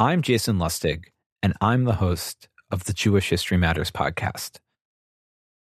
[0.00, 1.06] I'm Jason Lustig,
[1.42, 4.58] and I'm the host of the Jewish History Matters podcast.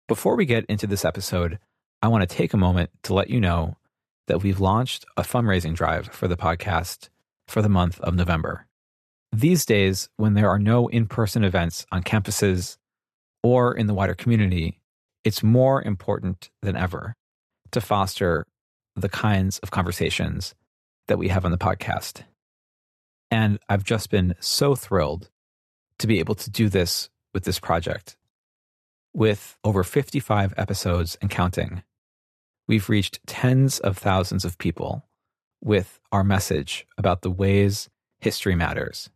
[0.10, 1.60] Before we get into this episode,
[2.02, 3.78] I want to take a moment to let you know
[4.28, 7.08] that we've launched a fundraising drive for the podcast
[7.48, 8.68] for the month of November.
[9.32, 12.76] These days, when there are no in person events on campuses
[13.44, 14.82] or in the wider community,
[15.24, 17.14] it's more important than ever
[17.72, 18.46] to foster
[18.94, 20.54] the kinds of conversations
[21.08, 22.24] that we have on the podcast.
[23.30, 25.30] And I've just been so thrilled
[26.00, 28.16] to be able to do this with this project.
[29.14, 31.84] With over 55 episodes and counting,
[32.68, 35.06] we've reached tens of thousands of people
[35.62, 39.10] with our message about the ways history matters.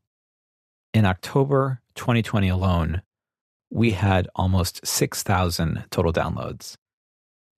[0.93, 3.01] In October 2020 alone,
[3.69, 6.75] we had almost 6,000 total downloads,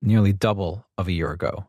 [0.01, 1.67] nearly double of a year ago.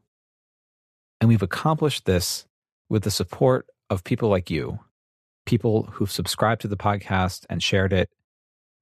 [1.20, 2.46] And we've accomplished this
[2.88, 4.80] with the support of people like you,
[5.45, 8.09] people who've subscribed to the podcast and shared it,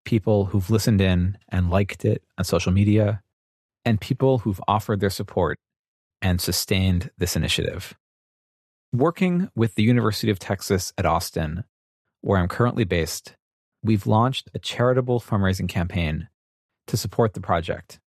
[0.04, 3.20] people who've listened in and liked it on social media,
[3.84, 5.58] and people who've offered their support
[6.22, 7.98] and sustained this initiative.
[8.92, 11.64] Working with the University of Texas at Austin,
[12.20, 13.34] where I'm currently based,
[13.82, 16.28] we've launched a charitable fundraising campaign
[16.86, 17.98] to support the project,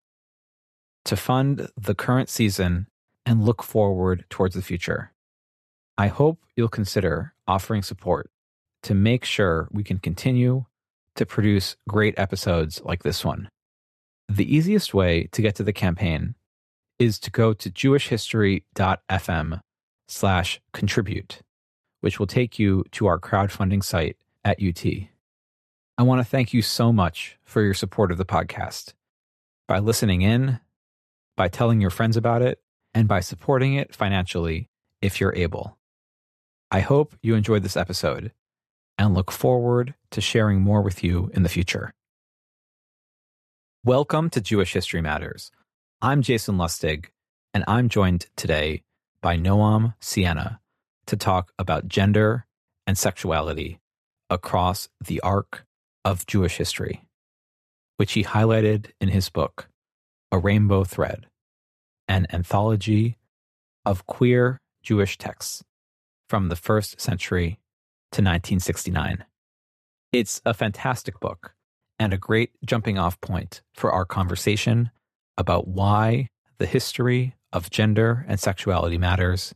[1.06, 2.88] to fund the current season
[3.26, 5.12] and look forward towards the future.
[5.98, 8.32] I hope you'll consider offering support
[8.84, 10.66] to make sure we can continue
[11.16, 13.50] to produce great episodes like this one.
[14.28, 16.36] The easiest way to get to the campaign
[16.98, 19.62] is to go to jewishhistory.fm
[20.08, 21.42] slash contribute,
[22.02, 24.84] which will take you to our crowdfunding site at UT.
[25.98, 28.94] I want to thank you so much for your support of the podcast
[29.68, 30.60] by listening in,
[31.38, 32.60] by telling your friends about it,
[32.96, 34.70] and by supporting it financially
[35.02, 35.78] if you're able.
[36.74, 38.32] I hope you enjoyed this episode
[38.98, 41.94] and look forward to sharing more with you in the future.
[43.86, 45.52] Welcome to Jewish History Matters.
[46.02, 47.09] I'm Jason Lustig,
[47.53, 48.81] and I'm joined today
[49.22, 50.62] by Noam Sienna
[51.06, 52.47] to talk about gender
[52.88, 53.80] and sexuality
[54.31, 55.66] across the arc
[56.03, 57.03] of Jewish history,
[57.97, 59.70] which he highlighted in his book,
[60.31, 61.28] A Rainbow Thread,
[62.08, 63.20] an anthology
[63.86, 65.64] of queer Jewish texts
[66.29, 67.59] from the first century
[68.11, 69.25] to 1969.
[70.11, 71.56] It's a fantastic book
[72.00, 74.91] and a great jumping off point for our conversation
[75.38, 76.29] about why
[76.59, 79.53] the history of gender and sexuality matters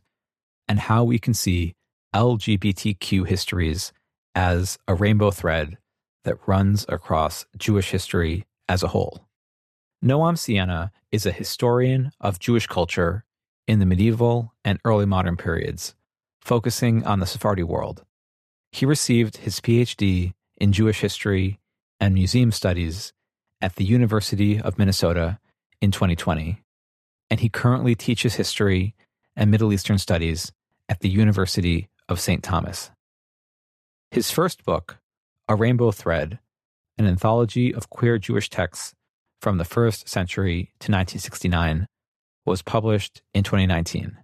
[0.68, 1.74] and how we can see
[2.14, 3.92] LGBTQ histories
[4.34, 5.78] as a rainbow thread
[6.24, 9.26] that runs across Jewish history as a whole.
[10.04, 13.24] Noam Sienna is a historian of Jewish culture
[13.66, 15.94] in the medieval and early modern periods
[16.40, 18.04] focusing on the Sephardi world.
[18.72, 21.58] He received his PhD in Jewish history
[22.00, 23.12] and museum studies
[23.60, 25.38] at the University of Minnesota
[25.80, 26.62] in 2020,
[27.30, 28.94] and he currently teaches history
[29.36, 30.52] and Middle Eastern studies
[30.88, 32.42] at the University of St.
[32.42, 32.90] Thomas.
[34.10, 34.98] His first book,
[35.48, 36.38] A Rainbow Thread,
[36.96, 38.94] an anthology of queer Jewish texts
[39.40, 41.86] from the first century to 1969,
[42.44, 44.18] was published in 2019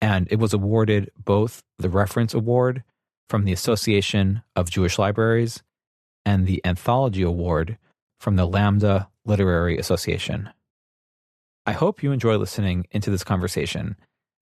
[0.00, 2.82] and it was awarded both the Reference Award
[3.28, 5.62] from the Association of Jewish Libraries
[6.24, 7.78] and the Anthology Award
[8.18, 10.50] from the Lambda Literary Association.
[11.66, 13.96] I hope you enjoy listening into this conversation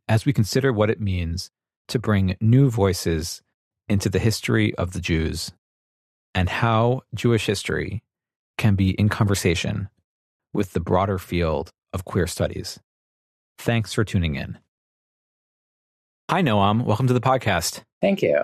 [0.09, 1.51] as we consider what it means
[1.89, 3.43] to bring new voices
[3.89, 5.53] into the history of the Jews
[6.35, 8.03] and how Jewish history
[8.57, 9.89] can be in conversation
[10.53, 12.79] with the broader field of queer studies.
[13.59, 14.59] Thanks for tuning in.
[16.31, 16.84] Hi, Noam.
[16.84, 17.84] Welcome to the podcast.
[18.03, 18.39] Thank you.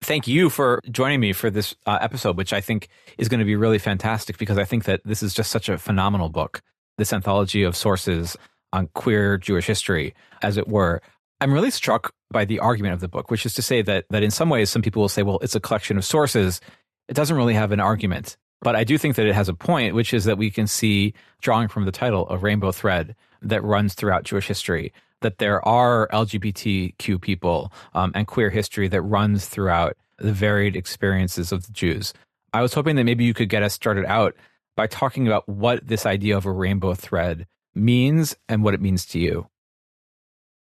[0.00, 2.88] Thank you for joining me for this uh, episode, which I think
[3.18, 5.76] is going to be really fantastic because I think that this is just such a
[5.76, 6.62] phenomenal book,
[6.96, 8.38] this anthology of sources
[8.72, 11.02] on queer Jewish history, as it were.
[11.42, 14.22] I'm really struck by the argument of the book, which is to say that that
[14.22, 16.62] in some ways some people will say, well, it's a collection of sources.
[17.06, 18.38] It doesn't really have an argument.
[18.62, 21.12] But I do think that it has a point, which is that we can see,
[21.42, 26.08] drawing from the title, a rainbow thread that runs throughout Jewish history that there are
[26.12, 32.12] LGBTQ people um, and queer history that runs throughout the varied experiences of the Jews.
[32.52, 34.34] I was hoping that maybe you could get us started out
[34.76, 39.06] by talking about what this idea of a rainbow thread means and what it means
[39.06, 39.46] to you.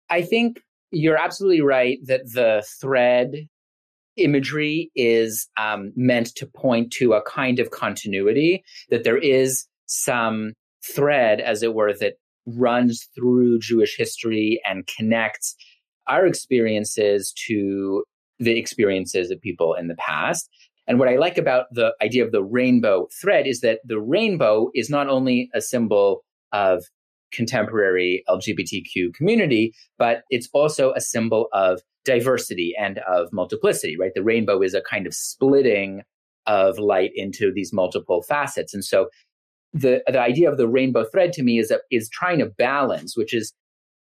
[0.08, 3.48] I think you're absolutely right that the thread
[4.16, 10.52] imagery is um, meant to point to a kind of continuity, that there is some
[10.84, 12.14] thread, as it were, that
[12.46, 15.54] runs through Jewish history and connects
[16.06, 18.04] our experiences to
[18.38, 20.48] the experiences of people in the past.
[20.86, 24.70] And what I like about the idea of the rainbow thread is that the rainbow
[24.74, 26.84] is not only a symbol of
[27.32, 34.12] contemporary LGBTQ community, but it's also a symbol of diversity and of multiplicity, right?
[34.14, 36.02] The rainbow is a kind of splitting
[36.46, 38.74] of light into these multiple facets.
[38.74, 39.08] And so
[39.72, 43.16] the, the idea of the rainbow thread to me is that is trying to balance,
[43.16, 43.52] which is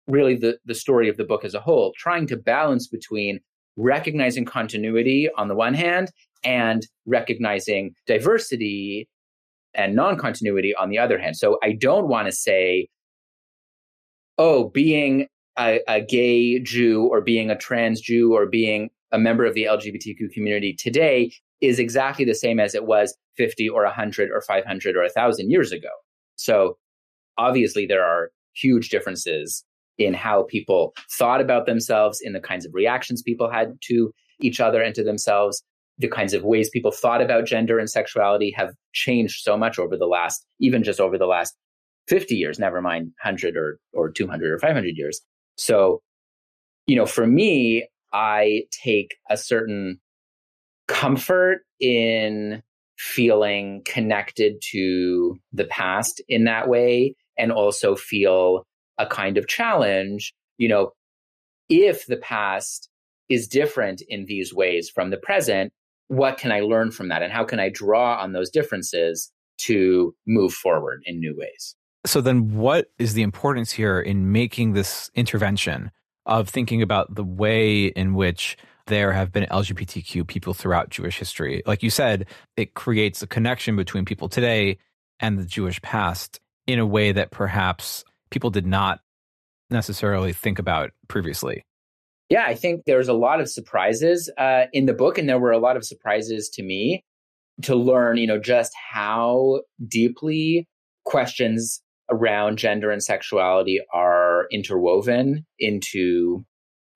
[0.06, 3.40] really the, the story of the book as a whole, trying to balance between
[3.76, 6.10] recognizing continuity on the one hand
[6.44, 9.08] and recognizing diversity
[9.74, 11.36] and non-continuity on the other hand.
[11.36, 12.88] So I don't want to say,
[14.38, 15.26] oh, being
[15.58, 19.64] a, a, gay Jew or being a trans Jew or being a member of the
[19.64, 24.96] LGBTQ community today is exactly the same as it was 50 or 100 or 500
[24.96, 25.88] or 1,000 years ago.
[26.36, 26.78] So
[27.36, 29.64] obviously, there are huge differences
[29.98, 34.60] in how people thought about themselves, in the kinds of reactions people had to each
[34.60, 35.62] other and to themselves.
[35.98, 39.96] The kinds of ways people thought about gender and sexuality have changed so much over
[39.96, 41.56] the last, even just over the last
[42.06, 45.20] 50 years, never mind 100 or, or 200 or 500 years.
[45.56, 46.00] So,
[46.86, 50.00] you know, for me, I take a certain
[50.88, 52.62] comfort in
[52.98, 58.66] feeling connected to the past in that way and also feel
[58.98, 60.90] a kind of challenge, you know,
[61.68, 62.88] if the past
[63.28, 65.72] is different in these ways from the present,
[66.08, 67.22] what can I learn from that?
[67.22, 71.76] And how can I draw on those differences to move forward in new ways?
[72.06, 75.90] So, then what is the importance here in making this intervention
[76.26, 78.56] of thinking about the way in which
[78.88, 81.62] there have been LGBTQ people throughout Jewish history?
[81.66, 82.26] Like you said,
[82.56, 84.78] it creates a connection between people today
[85.20, 89.00] and the Jewish past in a way that perhaps people did not
[89.70, 91.64] necessarily think about previously.
[92.28, 95.52] Yeah, I think there's a lot of surprises uh, in the book, and there were
[95.52, 97.04] a lot of surprises to me
[97.62, 100.68] to learn, you know, just how deeply
[101.04, 106.44] questions around gender and sexuality are interwoven into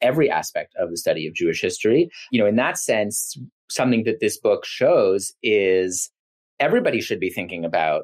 [0.02, 2.10] every aspect of the study of Jewish history.
[2.30, 3.38] You know, in that sense,
[3.70, 6.10] something that this book shows is
[6.60, 8.02] everybody should be thinking about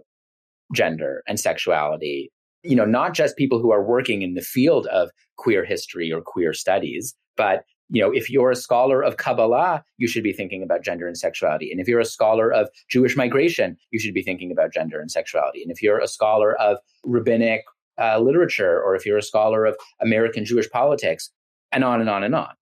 [0.72, 2.30] gender and sexuality
[2.62, 6.20] you know, not just people who are working in the field of queer history or
[6.20, 10.62] queer studies, but you know, if you're a scholar of Kabbalah, you should be thinking
[10.62, 11.70] about gender and sexuality.
[11.70, 15.10] And if you're a scholar of Jewish migration, you should be thinking about gender and
[15.10, 15.62] sexuality.
[15.62, 17.62] And if you're a scholar of rabbinic
[17.98, 21.30] uh, literature, or if you're a scholar of American Jewish politics,
[21.72, 22.54] and on and on and on.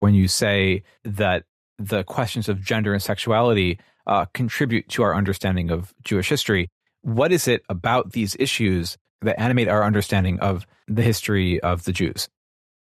[0.00, 1.44] When you say that
[1.78, 6.68] the questions of gender and sexuality uh, contribute to our understanding of Jewish history,
[7.02, 11.92] what is it about these issues that animate our understanding of the history of the
[11.92, 12.28] Jews?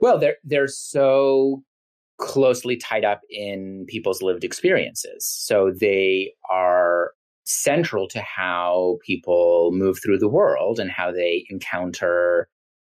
[0.01, 1.63] Well, they're they're so
[2.19, 5.27] closely tied up in people's lived experiences.
[5.27, 7.13] So they are
[7.45, 12.49] central to how people move through the world and how they encounter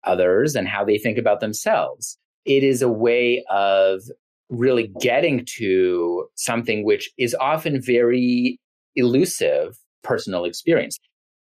[0.05, 2.19] others and how they think about themselves.
[2.45, 4.03] It is a way of
[4.51, 8.59] really getting to something which is often very
[8.97, 10.99] elusive personal experience.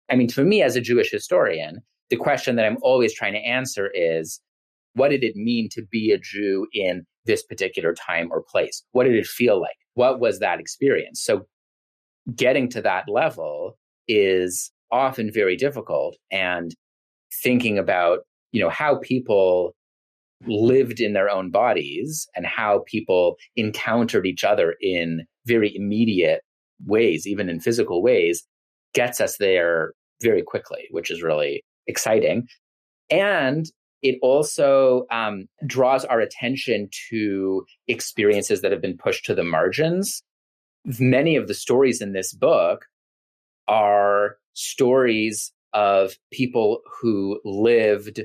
[0.10, 3.40] I mean, for me as a Jewish historian, the question that I'm always trying to
[3.40, 4.40] answer is
[4.94, 8.84] what did it mean to be a Jew in this particular time or place?
[8.92, 9.76] What did it feel like?
[9.96, 11.24] What was that experience?
[11.24, 11.48] So
[12.36, 16.76] getting to that level is often very difficult and
[17.42, 18.20] thinking about,
[18.52, 19.74] you know, how people
[20.46, 26.42] lived in their own bodies and how people encountered each other in very immediate
[26.86, 28.44] ways, even in physical ways,
[28.94, 32.48] gets us there very quickly, which is really exciting.
[33.10, 33.66] And
[34.02, 40.22] it also um, draws our attention to experiences that have been pushed to the margins.
[41.00, 42.86] Many of the stories in this book
[43.68, 48.22] are stories of people who lived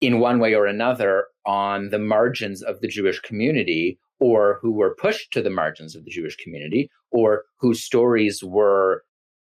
[0.00, 4.94] in one way or another on the margins of the Jewish community or who were
[4.94, 9.02] pushed to the margins of the Jewish community or whose stories were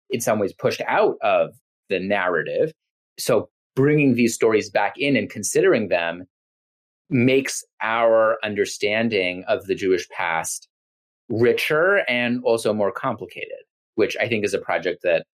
[0.10, 1.52] in some ways pushed out of
[1.90, 2.72] the narrative.
[3.18, 6.26] So bringing these stories back in and considering them
[7.10, 10.68] makes our understanding of the Jewish past
[11.30, 13.58] richer and also more complicated,
[13.96, 15.26] which I think is a project that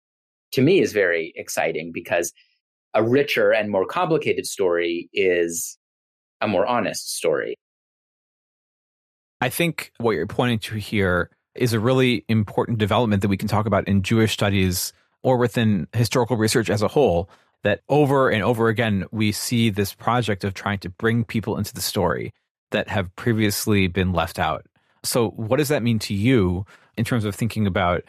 [0.51, 2.33] to me is very exciting because
[2.93, 5.77] a richer and more complicated story is
[6.41, 7.55] a more honest story.
[9.39, 13.47] I think what you're pointing to here is a really important development that we can
[13.47, 14.93] talk about in Jewish studies
[15.23, 17.29] or within historical research as a whole.
[17.63, 21.75] That over and over again, we see this project of trying to bring people into
[21.75, 22.33] the story,
[22.71, 24.65] that have previously been left out.
[25.03, 26.65] So, what does that mean to you
[26.97, 28.03] in terms of thinking about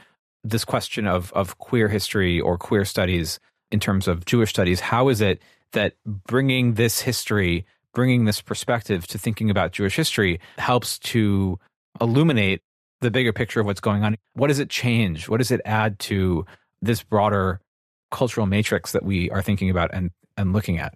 [0.45, 3.39] this question of, of queer history or queer studies
[3.73, 4.81] in terms of Jewish studies?
[4.81, 10.41] How is it that bringing this history, bringing this perspective to thinking about Jewish history
[10.59, 11.59] helps to
[12.01, 12.63] illuminate
[13.01, 14.17] the bigger picture of what's going on?
[14.35, 15.29] What does it change?
[15.29, 16.47] What does it add to
[16.81, 17.61] this broader
[18.11, 20.95] cultural matrix that we are thinking about and, and looking at?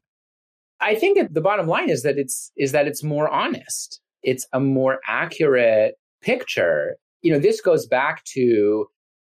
[0.81, 4.01] I think the bottom line is that it's is that it's more honest.
[4.23, 6.97] It's a more accurate picture.
[7.23, 8.87] You know, this goes back to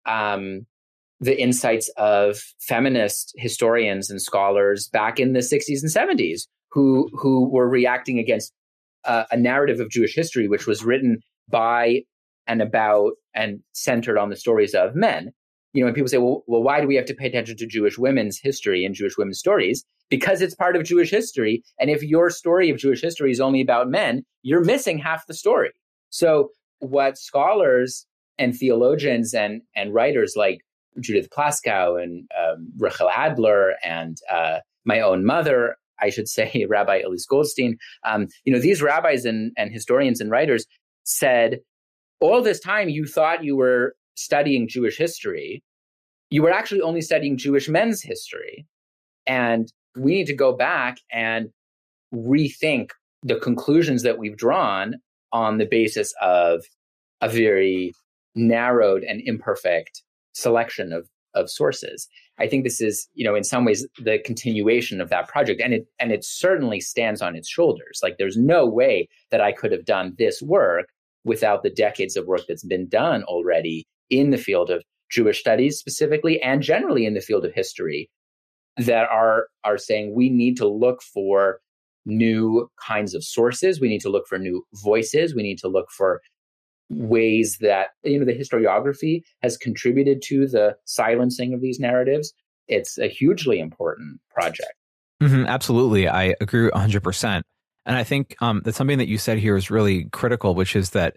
[0.07, 0.65] um,
[1.19, 7.49] the insights of feminist historians and scholars back in the 60s and 70s who who
[7.49, 8.53] were reacting against
[9.05, 11.19] uh, a narrative of Jewish history which was written
[11.49, 12.01] by
[12.45, 15.31] and about and centered on the stories of men.
[15.73, 17.67] You know, and people say, well, well, why do we have to pay attention to
[17.67, 19.83] Jewish women's history and Jewish women's stories?
[20.09, 21.63] Because it's part of Jewish history.
[21.79, 25.33] And if your story of Jewish history is only about men, you're missing half the
[25.33, 25.71] story.
[26.09, 28.05] So what scholars
[28.39, 30.61] and theologians and, and writers like
[30.99, 37.01] Judith Plaskow and um, Rachel Adler and uh, my own mother, I should say, Rabbi
[37.01, 40.65] Elyse Goldstein, um, you know, these rabbis and, and historians and writers
[41.03, 41.59] said,
[42.19, 45.63] all this time you thought you were studying Jewish history,
[46.29, 48.65] you were actually only studying Jewish men's history.
[49.25, 51.49] And we need to go back and
[52.13, 52.91] rethink
[53.23, 54.95] the conclusions that we've drawn
[55.31, 56.63] on the basis of
[57.21, 57.93] a very
[58.35, 60.03] narrowed and imperfect
[60.37, 62.07] selection of, of sources.
[62.39, 65.61] I think this is, you know, in some ways the continuation of that project.
[65.61, 67.99] And it and it certainly stands on its shoulders.
[68.03, 70.87] Like there's no way that I could have done this work
[71.23, 75.77] without the decades of work that's been done already in the field of Jewish studies
[75.77, 78.09] specifically and generally in the field of history
[78.77, 81.59] that are are saying we need to look for
[82.05, 85.87] new kinds of sources we need to look for new voices we need to look
[85.91, 86.21] for
[86.89, 92.33] ways that you know the historiography has contributed to the silencing of these narratives
[92.67, 94.73] it's a hugely important project.
[95.23, 96.07] Mm-hmm, absolutely.
[96.07, 97.41] I agree 100%
[97.85, 100.91] and i think um, that something that you said here is really critical which is
[100.91, 101.15] that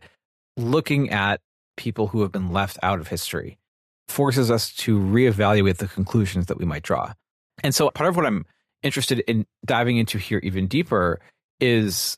[0.57, 1.41] looking at
[1.77, 3.59] people who have been left out of history
[4.09, 7.13] forces us to reevaluate the conclusions that we might draw.
[7.63, 8.47] And so part of what i'm
[8.83, 11.21] interested in diving into here even deeper
[11.61, 12.17] is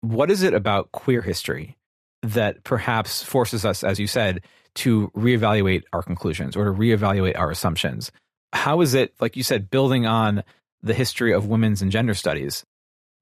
[0.00, 1.76] what is it about queer history
[2.24, 4.40] that perhaps forces us, as you said,
[4.76, 8.10] to reevaluate our conclusions or to reevaluate our assumptions.
[8.52, 10.42] How is it, like you said, building on
[10.82, 12.64] the history of women's and gender studies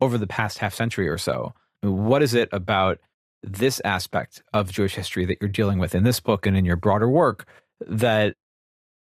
[0.00, 1.52] over the past half century or so?
[1.82, 2.98] What is it about
[3.42, 6.76] this aspect of Jewish history that you're dealing with in this book and in your
[6.76, 7.46] broader work
[7.80, 8.36] that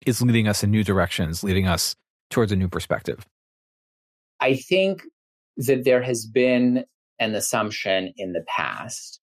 [0.06, 1.96] is leading us in new directions, leading us
[2.30, 3.26] towards a new perspective?
[4.40, 5.04] I think
[5.58, 6.86] that there has been
[7.20, 9.21] an assumption in the past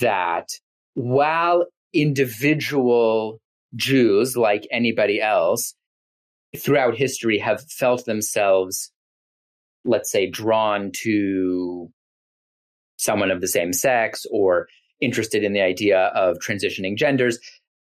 [0.00, 0.48] that
[0.94, 3.40] while individual
[3.74, 5.74] Jews, like anybody else,
[6.56, 8.92] throughout history have felt themselves,
[9.84, 11.88] let's say, drawn to
[12.98, 14.68] someone of the same sex or
[15.00, 17.38] interested in the idea of transitioning genders,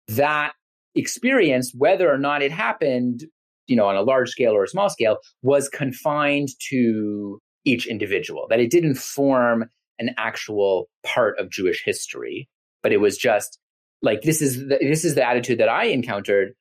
[0.08, 0.52] that
[0.94, 3.24] experience, whether or not it happened,
[3.66, 8.46] you know, on a large scale or a small scale, was confined to each individual,
[8.48, 9.64] that it didn't form
[9.98, 12.48] an actual part of Jewish history,
[12.82, 13.58] but it was just
[14.02, 16.54] like this is the, this is the attitude that I encountered,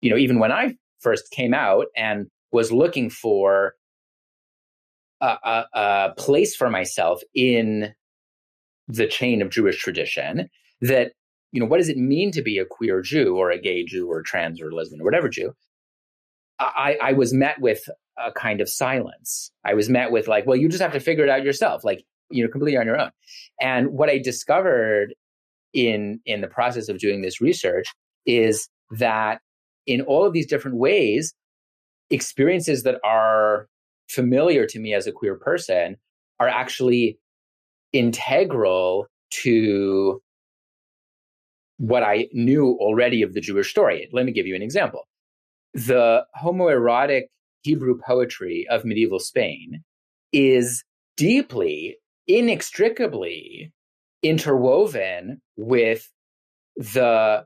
[0.00, 3.74] you know, even when I first came out and was looking for
[5.20, 7.94] a, a, a place for myself in
[8.88, 10.48] the chain of Jewish tradition.
[10.82, 11.12] That
[11.52, 14.08] you know, what does it mean to be a queer Jew or a gay Jew
[14.08, 15.54] or trans or lesbian or whatever Jew?
[16.58, 19.50] I, I was met with a kind of silence.
[19.64, 21.84] I was met with like, well, you just have to figure it out yourself.
[21.84, 23.10] Like you know completely on your own
[23.60, 25.14] and what i discovered
[25.72, 27.86] in in the process of doing this research
[28.24, 29.40] is that
[29.86, 31.34] in all of these different ways
[32.10, 33.68] experiences that are
[34.08, 35.96] familiar to me as a queer person
[36.38, 37.18] are actually
[37.92, 40.20] integral to
[41.78, 44.08] what I knew already of the Jewish story.
[44.12, 45.06] Let me give you an example.
[45.74, 47.24] The homoerotic
[47.62, 49.82] Hebrew poetry of medieval Spain
[50.32, 50.84] is
[51.16, 51.96] deeply
[52.28, 53.72] inextricably
[54.22, 56.10] interwoven with
[56.76, 57.44] the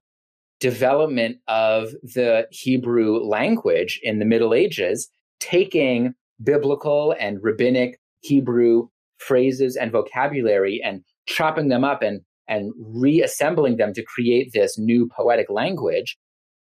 [0.61, 5.09] development of the Hebrew language in the Middle Ages,
[5.41, 13.77] taking biblical and rabbinic Hebrew phrases and vocabulary and chopping them up and, and reassembling
[13.77, 16.17] them to create this new poetic language.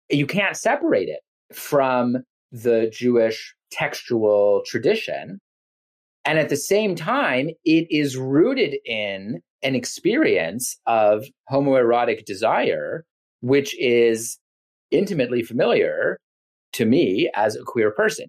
[0.10, 1.22] You can't separate it
[1.54, 2.18] from
[2.52, 5.40] the Jewish textual tradition
[6.30, 13.04] And at the same time, it is rooted in an experience of homoerotic desire,
[13.42, 14.38] which is
[14.92, 16.20] intimately familiar
[16.74, 18.28] to me as a queer person.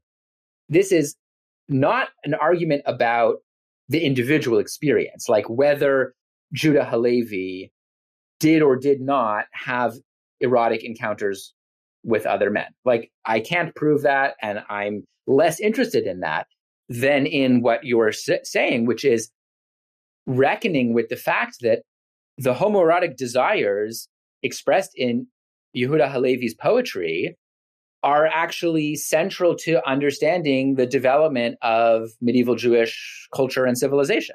[0.70, 1.14] This is
[1.68, 3.42] not an argument about
[3.90, 6.14] the individual experience, like whether
[6.54, 7.70] Judah Halevi
[8.38, 9.92] did or did not have
[10.40, 11.52] erotic encounters
[12.02, 12.68] with other men.
[12.86, 16.46] Like, I can't prove that, and I'm less interested in that
[16.90, 19.30] than in what you're saying, which is
[20.26, 21.82] reckoning with the fact that
[22.36, 24.08] the homoerotic desires
[24.42, 25.26] expressed in
[25.74, 27.36] Yehuda Halevi's poetry
[28.02, 34.34] are actually central to understanding the development of medieval Jewish culture and civilization.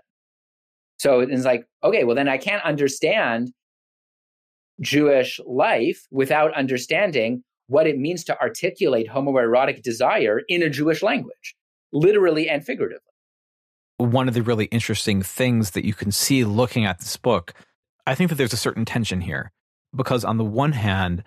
[0.97, 3.51] So it's like, okay, well, then I can't understand
[4.79, 11.55] Jewish life without understanding what it means to articulate homoerotic desire in a Jewish language,
[11.95, 13.01] literally and figuratively.
[13.97, 17.53] One of the really interesting things that you can see looking at this book,
[18.05, 19.51] I think that there's a certain tension here.
[19.95, 21.23] Because on the one hand,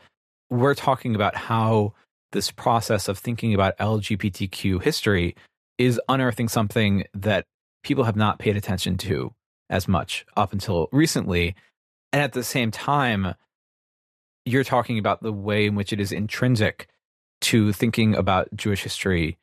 [0.50, 1.94] we're talking about how
[2.32, 5.34] this process of thinking about LGBTQ history
[5.78, 7.46] is unearthing something that
[7.82, 9.32] people have not paid attention to
[9.70, 11.54] as much up until recently.
[12.12, 13.34] And at the same time,
[14.44, 16.88] you're talking about the way in which it is intrinsic
[17.40, 19.38] to thinking about Jewish history,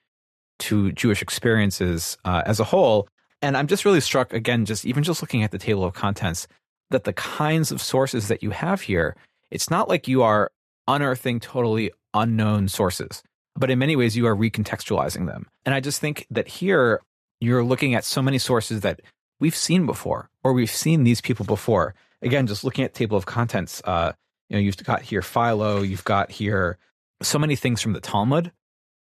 [0.60, 3.08] to Jewish experiences uh, as a whole.
[3.42, 6.48] And I'm just really struck again, just even just looking at the table of contents,
[6.92, 9.16] that the kinds of sources that you have here,
[9.52, 10.52] it's not like you are
[10.88, 13.22] unearthing totally unknown sources,
[13.56, 15.48] but in many ways you are recontextualizing them.
[15.66, 17.02] And I just think that here
[17.42, 19.02] you're looking at so many sources that
[19.40, 21.94] we've seen before, or we've seen these people before.
[22.22, 24.14] Again, just looking at table of contents, uh,
[24.50, 26.78] you know, you've got here Philo, you've got here
[27.22, 28.52] so many things from the Talmud,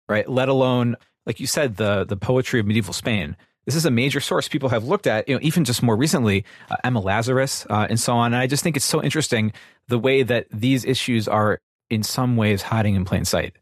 [0.08, 0.28] right?
[0.28, 0.96] Let alone,
[1.28, 3.36] like you said, the the poetry of medieval Spain.
[3.66, 6.46] This is a major source people have looked at, you know, even just more recently,
[6.70, 8.32] uh, Emma Lazarus uh, and so on.
[8.32, 9.52] And I just think it's so interesting
[9.88, 13.54] the way that these issues are in some ways hiding in plain sight.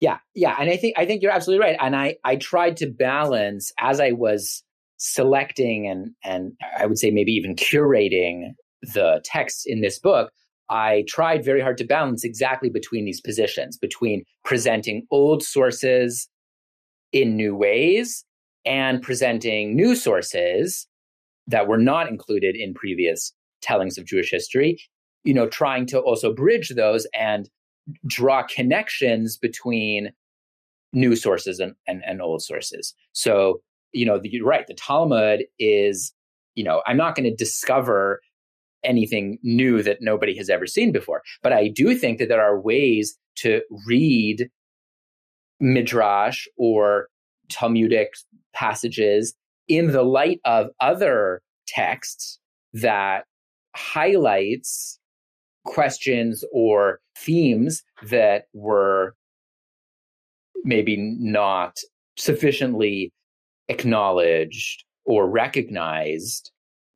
[0.00, 1.76] Yeah, yeah, and I think I think you're absolutely right.
[1.78, 4.64] And I I tried to balance as I was
[4.96, 10.32] selecting and and I would say maybe even curating the texts in this book.
[10.70, 16.28] I tried very hard to balance exactly between these positions, between presenting old sources
[17.12, 18.24] in new ways
[18.64, 20.86] and presenting new sources
[21.46, 24.78] that were not included in previous tellings of Jewish history
[25.24, 27.48] you know, trying to also bridge those and
[28.06, 30.10] draw connections between
[30.92, 32.94] new sources and, and, and old sources.
[33.12, 33.60] So,
[33.92, 34.66] you know, the, you're right.
[34.66, 36.12] The Talmud is,
[36.54, 38.20] you know, I'm not going to discover
[38.82, 41.22] anything new that nobody has ever seen before.
[41.42, 44.48] But I do think that there are ways to read
[45.60, 47.08] midrash or
[47.50, 48.14] Talmudic
[48.54, 49.34] passages
[49.68, 52.38] in the light of other texts
[52.72, 53.24] that
[53.74, 54.98] highlights
[55.64, 59.14] questions or themes that were
[60.64, 61.78] maybe not
[62.16, 63.12] sufficiently
[63.68, 66.50] acknowledged or recognized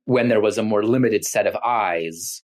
[0.05, 2.43] when there was a more limited set of eyes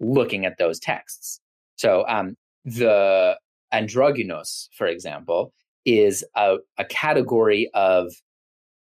[0.00, 1.40] looking at those texts.
[1.76, 3.36] So um, the
[3.72, 5.52] androgynos, for example,
[5.84, 8.12] is a, a category of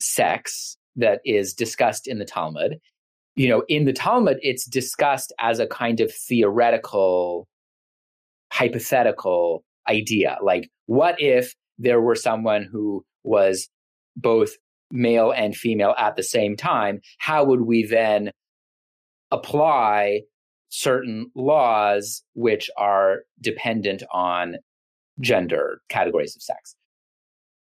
[0.00, 2.80] sex that is discussed in the Talmud
[3.40, 7.48] you know, in the Talmud, it's discussed as a kind of theoretical,
[8.52, 10.36] hypothetical idea.
[10.42, 13.68] Like, what if there were someone who was
[14.14, 14.50] both
[14.90, 17.00] male and female at the same time?
[17.18, 18.32] How would we then
[19.30, 20.20] apply
[20.70, 24.56] certain laws which are dependent on
[25.20, 26.74] gender categories of sex?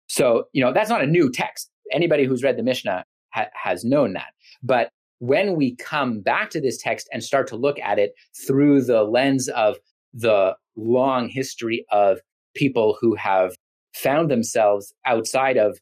[0.09, 1.71] So, you know, that's not a new text.
[1.93, 4.33] Anybody who's read the Mishnah ha- has known that.
[4.63, 8.13] But when we come back to this text and start to look at it
[8.47, 9.77] through the lens of
[10.15, 12.21] the long history of
[12.55, 13.55] people who have
[13.95, 15.79] found themselves outside of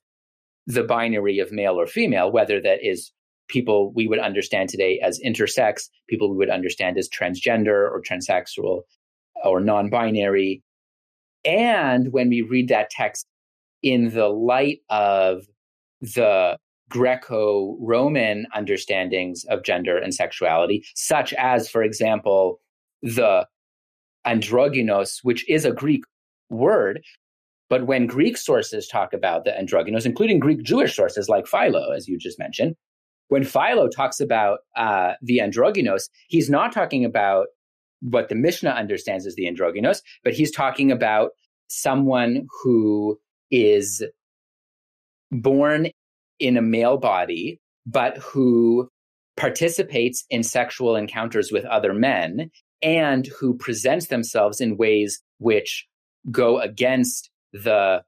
[0.66, 3.12] the binary of male or female, whether that is
[3.48, 8.82] people we would understand today as intersex, people we would understand as transgender or transsexual
[9.44, 10.62] or non binary.
[11.44, 13.26] And when we read that text
[13.82, 15.46] in the light of
[16.00, 22.60] the Greco Roman understandings of gender and sexuality, such as, for example,
[23.02, 23.46] the
[24.26, 26.02] androgynos, which is a Greek
[26.50, 27.02] word.
[27.68, 32.06] But when Greek sources talk about the androgynos, including Greek Jewish sources like Philo, as
[32.06, 32.76] you just mentioned,
[33.28, 37.46] when Philo talks about uh, the androgynos, he's not talking about
[38.00, 41.30] what the Mishnah understands as the androgynos, but he's talking about
[41.68, 43.18] someone who
[43.50, 44.04] is
[45.32, 45.88] born
[46.38, 48.88] in a male body, but who
[49.36, 52.50] participates in sexual encounters with other men
[52.82, 55.86] and who presents themselves in ways which
[56.30, 58.02] go against the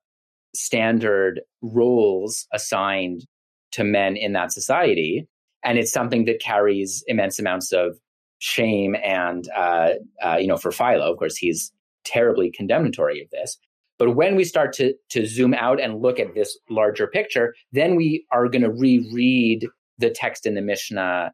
[0.55, 3.25] standard roles assigned
[3.73, 5.27] to men in that society.
[5.65, 7.99] And it's something that carries immense amounts of
[8.39, 11.73] shame and, uh, uh, you know, for Philo, of course, he's
[12.05, 13.59] terribly condemnatory of this.
[13.99, 17.97] But when we start to, to zoom out and look at this larger picture, then
[17.97, 19.67] we are going to reread
[19.99, 21.33] the text in the Mishnah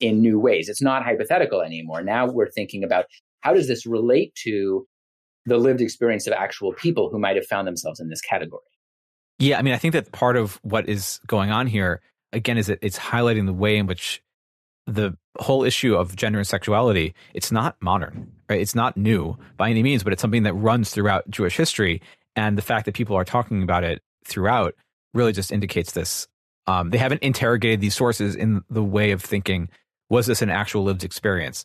[0.00, 0.70] in new ways.
[0.70, 2.02] It's not hypothetical anymore.
[2.02, 3.04] Now we're thinking about
[3.40, 4.86] how does this relate to
[5.44, 8.62] the lived experience of actual people who might have found themselves in this category.
[9.40, 12.66] Yeah, I mean, I think that part of what is going on here, again, is
[12.66, 14.22] that it's highlighting the way in which
[14.86, 18.60] the whole issue of gender and sexuality, it's not modern, right?
[18.60, 22.02] It's not new by any means, but it's something that runs throughout Jewish history.
[22.36, 24.74] And the fact that people are talking about it throughout
[25.14, 26.28] really just indicates this.
[26.66, 29.70] Um, they haven't interrogated these sources in the way of thinking,
[30.10, 31.64] was this an actual lived experience?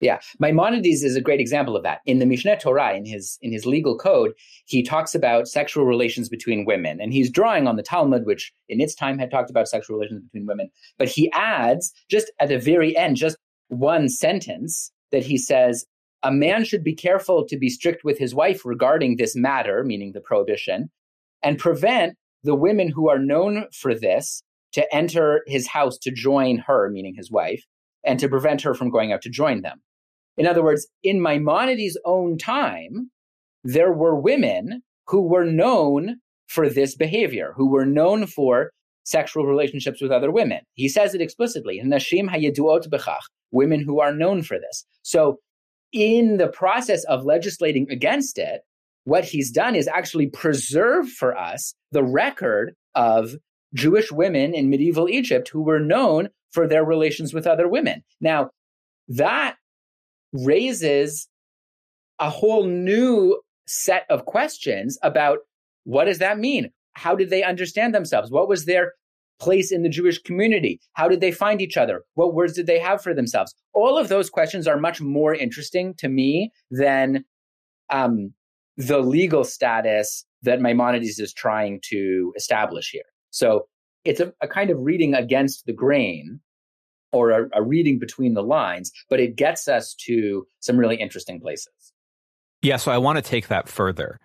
[0.00, 2.00] Yeah, Maimonides is a great example of that.
[2.04, 4.32] In the Mishneh Torah, in his in his legal code,
[4.66, 8.80] he talks about sexual relations between women, and he's drawing on the Talmud, which in
[8.80, 10.68] its time had talked about sexual relations between women.
[10.98, 15.86] But he adds just at the very end, just one sentence that he says,
[16.22, 20.12] "A man should be careful to be strict with his wife regarding this matter, meaning
[20.12, 20.90] the prohibition,
[21.42, 26.58] and prevent the women who are known for this to enter his house to join
[26.58, 27.64] her, meaning his wife."
[28.06, 29.82] And to prevent her from going out to join them.
[30.36, 33.10] In other words, in Maimonides' own time,
[33.64, 36.16] there were women who were known
[36.46, 38.70] for this behavior, who were known for
[39.04, 40.60] sexual relationships with other women.
[40.74, 44.84] He says it explicitly, Nashim hayeduot bechach, women who are known for this.
[45.02, 45.38] So
[45.92, 48.62] in the process of legislating against it,
[49.04, 53.36] what he's done is actually preserve for us the record of
[53.74, 58.02] Jewish women in medieval Egypt who were known for their relations with other women.
[58.18, 58.48] Now,
[59.08, 59.56] that
[60.32, 61.28] raises
[62.18, 65.40] a whole new set of questions about
[65.84, 66.70] what does that mean?
[66.94, 68.30] How did they understand themselves?
[68.30, 68.94] What was their
[69.38, 70.80] place in the Jewish community?
[70.94, 72.04] How did they find each other?
[72.14, 73.54] What words did they have for themselves?
[73.74, 77.22] All of those questions are much more interesting to me than
[77.90, 78.32] um,
[78.78, 83.10] the legal status that Maimonides is trying to establish here.
[83.30, 83.66] So
[84.06, 86.40] it's a, a kind of reading against the grain
[87.12, 91.40] or a, a reading between the lines, but it gets us to some really interesting
[91.40, 91.92] places.
[92.62, 94.18] Yeah, so I want to take that further.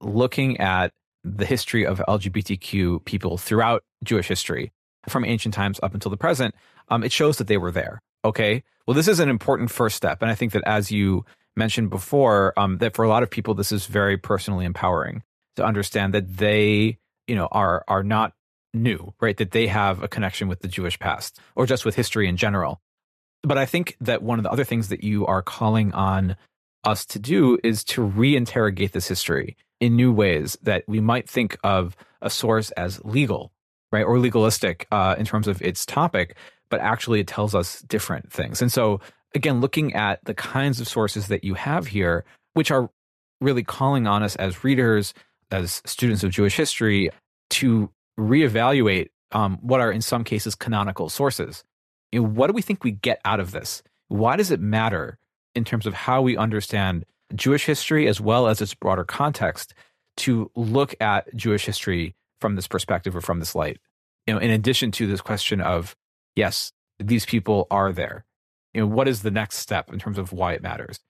[0.00, 0.92] Looking at
[1.24, 4.72] the history of LGBTQ people throughout Jewish history,
[5.08, 6.54] from ancient times up until the present,
[6.88, 8.00] um, it shows that they were there.
[8.24, 8.62] Okay.
[8.86, 10.22] Well, this is an important first step.
[10.22, 11.24] And I think that as you
[11.56, 15.22] mentioned before, um, that for a lot of people, this is very personally empowering
[15.56, 18.32] to understand that they, you know, are, are not
[18.74, 19.36] new, right?
[19.36, 22.80] That they have a connection with the Jewish past or just with history in general.
[23.42, 26.36] But I think that one of the other things that you are calling on
[26.84, 31.58] us to do is to reinterrogate this history in new ways that we might think
[31.62, 33.52] of a source as legal,
[33.92, 34.04] right?
[34.04, 36.36] Or legalistic uh, in terms of its topic,
[36.70, 38.62] but actually it tells us different things.
[38.62, 39.00] And so,
[39.34, 42.24] again, looking at the kinds of sources that you have here,
[42.54, 42.90] which are
[43.40, 45.12] really calling on us as readers,
[45.50, 47.10] as students of Jewish history,
[47.50, 51.64] to reevaluate um, what are in some cases canonical sources.
[52.12, 53.82] You know, what do we think we get out of this?
[54.08, 55.18] Why does it matter
[55.54, 59.74] in terms of how we understand Jewish history as well as its broader context
[60.18, 63.78] to look at Jewish history from this perspective or from this light?
[64.26, 65.96] You know, in addition to this question of
[66.36, 68.24] yes, these people are there.
[68.74, 71.00] You know, what is the next step in terms of why it matters?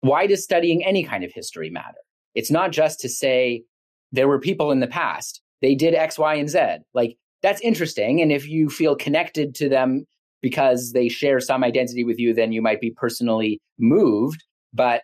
[0.00, 1.98] Why does studying any kind of history matter?
[2.34, 3.64] It's not just to say
[4.12, 6.78] there were people in the past they did X, Y, and Z.
[6.94, 8.20] Like that's interesting.
[8.20, 10.04] And if you feel connected to them
[10.42, 14.44] because they share some identity with you, then you might be personally moved.
[14.72, 15.02] But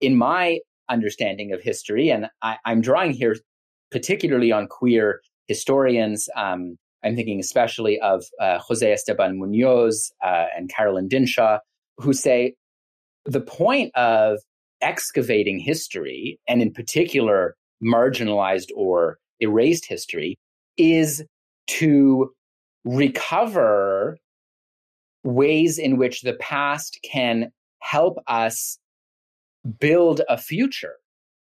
[0.00, 3.36] in my understanding of history, and I, am drawing here
[3.90, 10.68] particularly on queer historians, um, I'm thinking especially of uh, Jose Esteban Munoz uh, and
[10.68, 11.58] Carolyn Dinshaw,
[11.98, 12.54] who say
[13.24, 14.38] the point of
[14.80, 20.38] excavating history, and in particular marginalized or erased history
[20.76, 21.24] is
[21.66, 22.32] to
[22.84, 24.18] recover
[25.22, 28.78] ways in which the past can help us
[29.78, 30.94] build a future.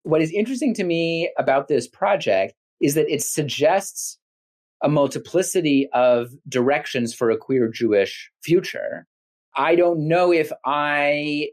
[0.02, 4.18] What is interesting to me about this project is that it suggests
[4.82, 9.06] a multiplicity of directions for a queer Jewish future.
[9.56, 11.48] I don't know if I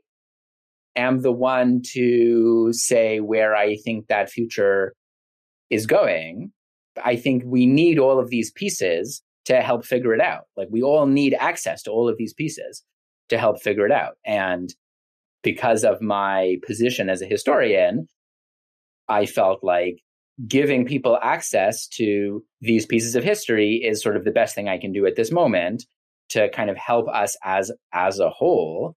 [0.95, 4.93] am the one to say where I think that future
[5.73, 6.51] is going.
[7.03, 10.43] I think we need all of these pieces to help figure it out.
[10.55, 12.83] Like we all need access to all of these pieces
[13.29, 14.13] to help figure it out.
[14.25, 14.73] And
[15.41, 18.07] because of my position as a historian,
[19.09, 19.99] I felt like
[20.47, 24.77] giving people access to these pieces of history is sort of the best thing I
[24.77, 25.85] can do at this moment
[26.29, 28.95] to kind of help us as as a whole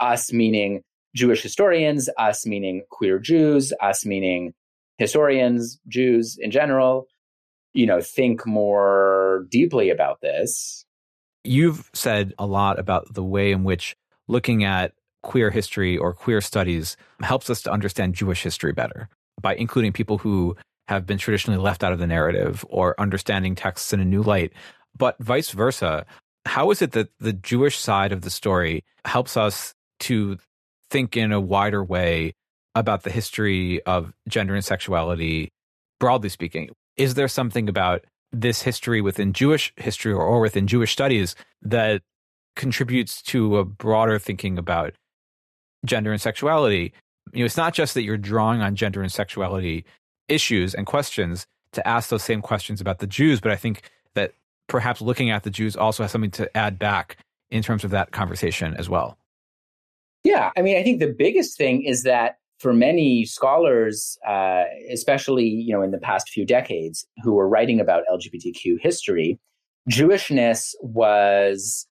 [0.00, 0.82] us meaning
[1.14, 4.54] Jewish historians, us meaning queer Jews, us meaning
[4.98, 7.06] historians, Jews in general,
[7.72, 10.84] you know, think more deeply about this.
[11.44, 16.40] You've said a lot about the way in which looking at queer history or queer
[16.40, 19.08] studies helps us to understand Jewish history better
[19.40, 20.56] by including people who
[20.88, 24.52] have been traditionally left out of the narrative or understanding texts in a new light.
[24.96, 26.06] But vice versa,
[26.44, 30.38] how is it that the Jewish side of the story helps us to
[30.90, 32.32] think in a wider way
[32.78, 35.50] about the history of gender and sexuality,
[35.98, 36.70] broadly speaking?
[36.96, 42.02] Is there something about this history within Jewish history or, or within Jewish studies that
[42.56, 44.94] contributes to a broader thinking about
[45.84, 46.92] gender and sexuality?
[47.32, 49.84] You know, it's not just that you're drawing on gender and sexuality
[50.28, 53.82] issues and questions to ask those same questions about the Jews, but I think
[54.14, 54.34] that
[54.68, 57.16] perhaps looking at the Jews also has something to add back
[57.50, 59.18] in terms of that conversation as well.
[60.24, 65.44] Yeah, I mean, I think the biggest thing is that for many scholars, uh, especially
[65.44, 69.38] you know in the past few decades, who were writing about LGBTQ history,
[69.90, 71.86] Jewishness was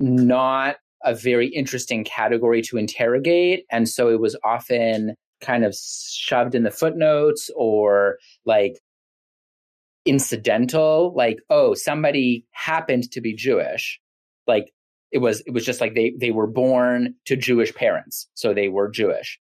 [0.00, 6.54] not a very interesting category to interrogate, and so it was often kind of shoved
[6.54, 8.78] in the footnotes or like
[10.04, 14.00] incidental like oh somebody happened to be jewish.
[14.46, 14.72] Like
[15.10, 18.28] it was it was just like they they were born to jewish parents.
[18.34, 19.40] So they were jewish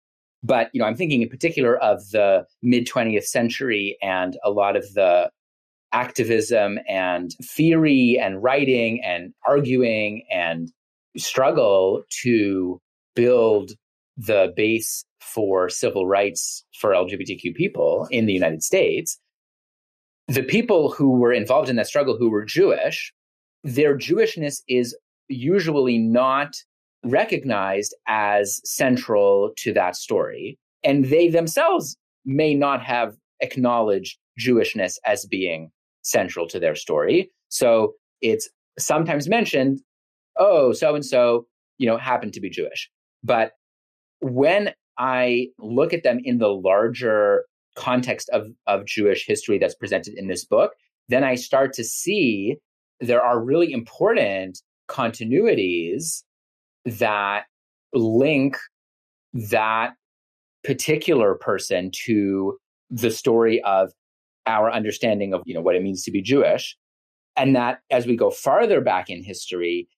[0.45, 4.77] but you know i'm thinking in particular of the mid 20th century and a lot
[4.77, 5.31] of the
[5.93, 10.71] activism and theory and writing and arguing and
[11.17, 12.81] struggle to
[13.15, 13.73] build
[14.17, 19.19] the base for civil rights for LGBTQ people in the United States,
[20.29, 23.13] the people who were involved in that struggle who were Jewish,
[23.63, 24.97] their Jewishness is
[25.29, 26.55] usually not
[27.05, 30.59] recognized as central to that story.
[30.83, 35.71] And they themselves may not have acknowledged Jewishness as being
[36.03, 37.31] central to their story.
[37.49, 39.81] So it's sometimes mentioned,
[40.39, 41.47] oh, so and so,
[41.79, 42.91] you know, happened to be Jewish.
[43.23, 43.53] But
[44.21, 47.45] when I look at them in the larger
[47.77, 50.73] context of, of Jewish history that's presented in this book,
[51.09, 52.57] then I start to see
[53.01, 56.23] there are really important continuities
[56.85, 57.45] that
[57.93, 58.57] link
[59.33, 59.95] that
[60.63, 62.57] particular person to
[62.91, 63.91] the story of
[64.47, 66.77] our understanding of you know what it means to be Jewish
[67.37, 69.89] and that as we go farther back in history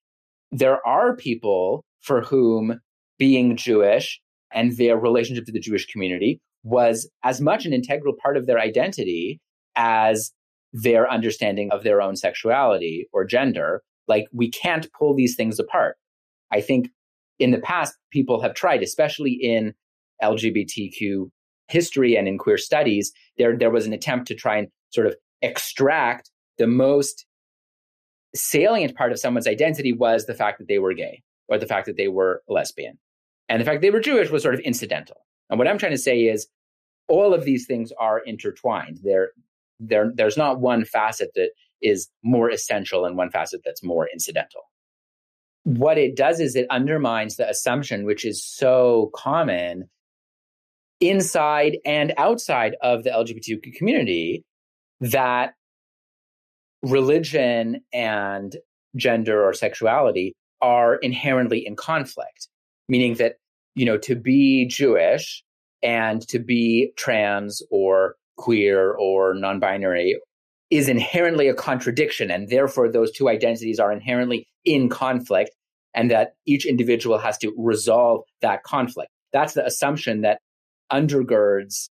[0.53, 2.81] there are people for whom
[3.19, 4.21] being Jewish
[4.53, 8.59] and their relationship to the Jewish community was as much an integral part of their
[8.59, 9.41] identity
[9.77, 10.33] as
[10.73, 13.83] their understanding of their own sexuality or gender.
[14.09, 15.97] Like we can't pull these things apart.
[16.53, 16.91] I think
[17.39, 19.75] in the past, people have tried, especially in
[20.23, 21.31] LGBTQ
[21.69, 25.15] history and in queer studies, there, there was an attempt to try and sort of
[25.43, 27.27] extract the most
[28.35, 31.87] salient part of someone's identity was the fact that they were gay or the fact
[31.87, 32.99] that they were lesbian.
[33.49, 35.17] And the fact they were Jewish was sort of incidental.
[35.51, 36.47] And what I'm trying to say is
[37.09, 39.01] all of these things are intertwined.
[39.03, 39.31] There,
[39.79, 41.51] there, there's not one facet that
[41.83, 44.63] is more essential and one facet that's more incidental.
[45.67, 49.89] What it does is it undermines the assumption, which is so common
[51.01, 54.45] inside and outside of the LGBTQ community,
[55.01, 55.55] that
[56.83, 58.57] religion and
[58.95, 62.49] gender or sexuality are inherently in conflict
[62.89, 63.35] meaning that,
[63.75, 65.43] you know, to be Jewish
[65.83, 70.19] and to be trans or queer or non binary
[70.71, 72.31] is inherently a contradiction.
[72.31, 75.51] And therefore, those two identities are inherently in conflict
[75.95, 79.11] and that each individual has to resolve that conflict.
[79.33, 80.41] That's the assumption that
[80.93, 81.89] undergirds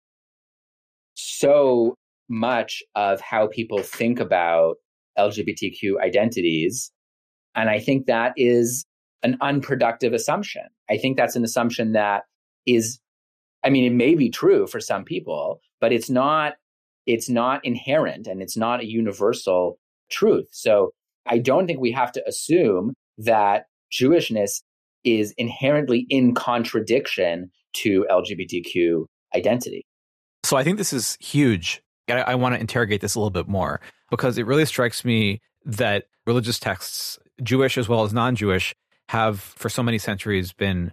[1.14, 1.94] so
[2.28, 4.76] much of how people think about
[5.18, 6.90] LGBTQ identities.
[7.54, 8.86] And I think that is
[9.22, 10.62] an unproductive assumption.
[10.88, 12.22] I think that's an assumption that
[12.66, 13.00] is,
[13.64, 16.54] I mean, it may be true for some people, but it's not,
[17.06, 19.78] it's not inherent and it's not a universal
[20.10, 20.46] truth.
[20.52, 20.92] So
[21.30, 24.62] I don't think we have to assume that Jewishness
[25.04, 29.86] is inherently in contradiction to LGBTQ identity.
[30.44, 33.48] So I think this is huge I, I want to interrogate this a little bit
[33.48, 38.74] more because it really strikes me that religious texts, Jewish as well as non Jewish,
[39.08, 40.92] have for so many centuries been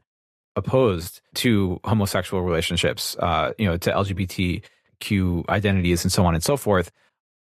[0.55, 6.57] opposed to homosexual relationships, uh, you know, to LGBTQ identities and so on and so
[6.57, 6.91] forth.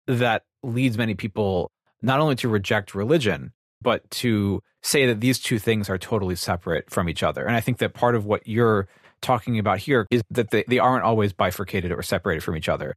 [0.06, 1.70] That leads many people
[2.04, 6.90] not only to reject religion, but to say that these two things are totally separate
[6.90, 7.46] from each other.
[7.46, 8.88] And I think that part of what you're
[9.22, 12.94] talking about here is that they, they aren't always bifurcated or separated from each other.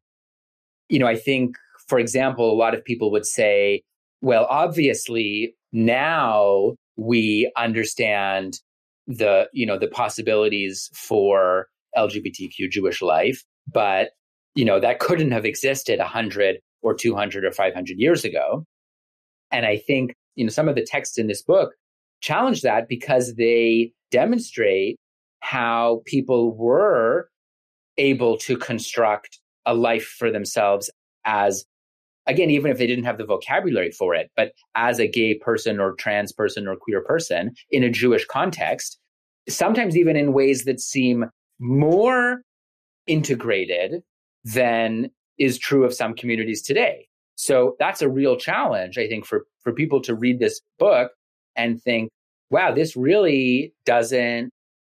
[0.89, 1.56] You know, I think,
[1.88, 3.84] for example, a lot of people would say,
[4.22, 8.60] well, obviously now we understand
[9.08, 14.10] the, you know, the possibilities for LGBTQ Jewish life, but,
[14.56, 18.65] you know, that couldn't have existed 100 or 200 or 500 years ago.
[19.52, 21.72] And I think, you know, some of the texts in this book
[22.22, 24.98] challenge that because they demonstrate
[25.42, 27.30] how people were
[27.98, 30.90] able to construct a life for themselves
[31.26, 31.66] as
[32.26, 35.80] again even if they didn't have the vocabulary for it but as a gay person
[35.80, 38.98] or trans person or queer person in a jewish context
[39.50, 41.26] sometimes even in ways that seem
[41.60, 42.42] more
[43.08, 44.02] integrated
[44.44, 47.07] than is true of some communities today
[47.38, 51.12] so that's a real challenge i think for for people to read this book
[51.56, 52.10] and think
[52.50, 54.50] wow this really doesn't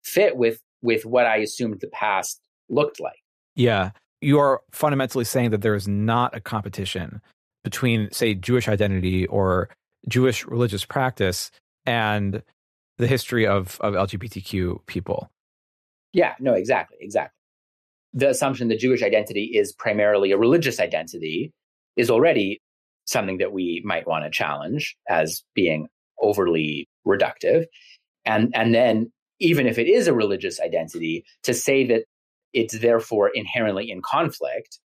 [0.04, 3.20] fit with with what I assumed the past looked like.
[3.56, 3.92] Yeah.
[4.22, 7.22] You are fundamentally saying that there is not a competition
[7.64, 9.70] between, say, Jewish identity or
[10.08, 11.52] Jewish religious practice
[11.86, 12.42] and
[12.98, 15.30] the history of, of LGBTQ people.
[16.14, 17.36] Yeah, no, exactly, exactly.
[18.14, 21.52] The assumption that Jewish identity is primarily a religious identity
[21.96, 22.62] is already
[23.06, 25.88] something that we might want to challenge as being
[26.22, 27.66] overly reductive.
[28.26, 32.04] And and then even if it is a religious identity, to say that
[32.54, 34.80] it's therefore inherently in conflict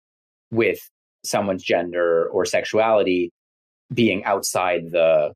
[0.52, 0.80] with
[1.24, 3.32] someone's gender or sexuality
[3.94, 5.34] being outside the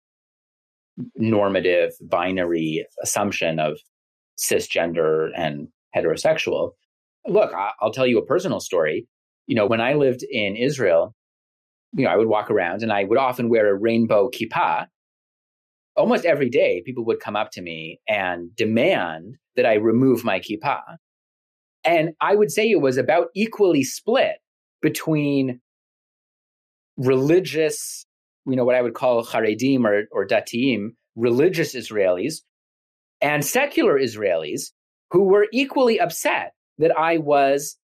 [1.16, 3.78] normative binary assumption of
[4.38, 6.72] cisgender and heterosexual.
[7.28, 7.52] Look,
[7.82, 9.08] I'll tell you a personal story.
[9.48, 11.14] You know, when I lived in Israel,
[11.96, 14.88] you know, I would walk around and I would often wear a rainbow kippah,
[15.96, 20.40] almost every day, people would come up to me and demand that I remove my
[20.40, 20.98] kippah.
[21.86, 24.38] And I would say it was about equally split
[24.82, 25.62] between
[26.98, 28.06] religious,
[28.46, 32.42] you know, what I would call Haredim or, or Datiim, religious Israelis,
[33.22, 34.72] and secular Israelis
[35.12, 37.78] who were equally upset that I was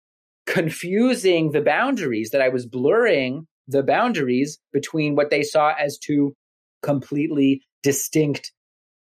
[0.48, 6.36] confusing the boundaries, that I was blurring the boundaries between what they saw as two
[6.82, 8.52] completely distinct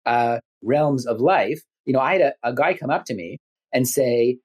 [0.06, 1.62] uh, realms of life.
[1.86, 3.38] You know, I had a, a guy come up to me
[3.72, 4.38] and say,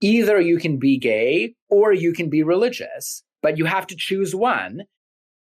[0.00, 4.34] either you can be gay or you can be religious, but you have to choose
[4.34, 4.82] one.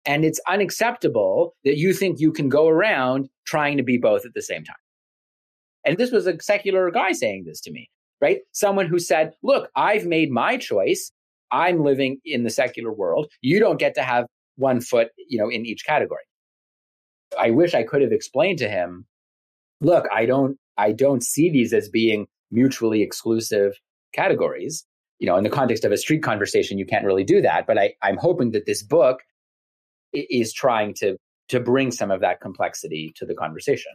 [0.05, 4.33] And it's unacceptable that you think you can go around trying to be both at
[4.33, 4.75] the same time.
[5.85, 7.89] And this was a secular guy saying this to me,
[8.21, 8.39] right?
[8.51, 11.11] Someone who said, look, I've made my choice.
[11.53, 13.27] I'm living in the secular world.
[13.41, 14.25] You don't get to have
[14.57, 16.23] one foot, you know, in each category.
[17.39, 19.05] I wish I could have explained to him,
[19.79, 23.73] look, I don't I don't see these as being mutually exclusive
[24.13, 24.85] categories.
[25.19, 27.65] You know, in the context of a street conversation, you can't really do that.
[27.67, 29.19] But I, I'm hoping that this book
[30.11, 31.17] is trying to
[31.49, 33.91] to bring some of that complexity to the conversation.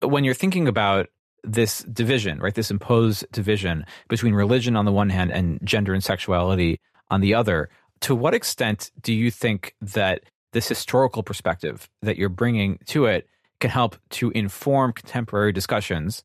[0.00, 1.08] When you're thinking about
[1.44, 6.02] this division, right, this imposed division between religion on the one hand and gender and
[6.02, 7.68] sexuality on the other,
[8.00, 13.26] to what extent do you think that this historical perspective that you're bringing to it
[13.60, 16.24] can help to inform contemporary discussions,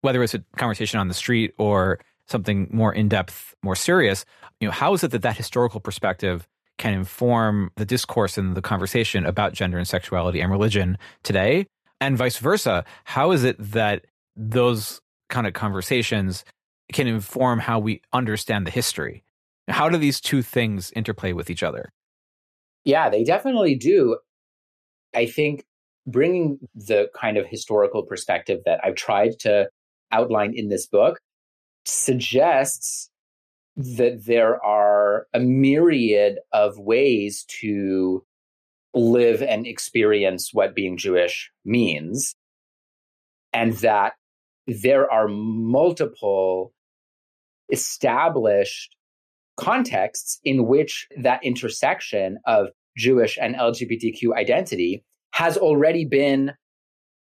[0.00, 4.24] whether it's a conversation on the street or something more in depth, more serious.
[4.60, 8.62] You know, how is it that that historical perspective can inform the discourse and the
[8.62, 11.66] conversation about gender and sexuality and religion today,
[12.00, 12.84] and vice versa?
[13.04, 16.44] How is it that those kind of conversations
[16.92, 19.22] can inform how we understand the history?
[19.68, 21.92] How do these two things interplay with each other?
[22.84, 24.18] Yeah, they definitely do.
[25.14, 25.64] I think
[26.06, 29.68] bringing the kind of historical perspective that I've tried to
[30.10, 31.20] outline in this book
[31.84, 33.10] suggests
[33.76, 38.24] that there are a myriad of ways to
[38.92, 42.34] live and experience what being Jewish means,
[43.52, 44.14] and that
[44.66, 46.72] there are multiple
[47.72, 48.96] established
[49.56, 56.52] contexts in which that intersection of Jewish and LGBTQ identity has already been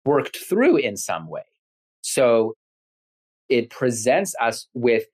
[0.05, 1.41] worked through in some way.
[2.01, 2.53] So
[3.49, 5.05] it presents us with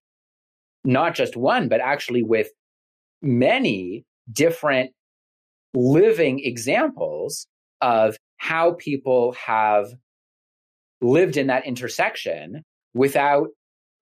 [0.84, 2.50] not just one, but actually with
[3.22, 4.92] many different
[5.74, 7.48] living examples
[7.82, 9.88] of how people have
[11.02, 13.50] lived in that intersection without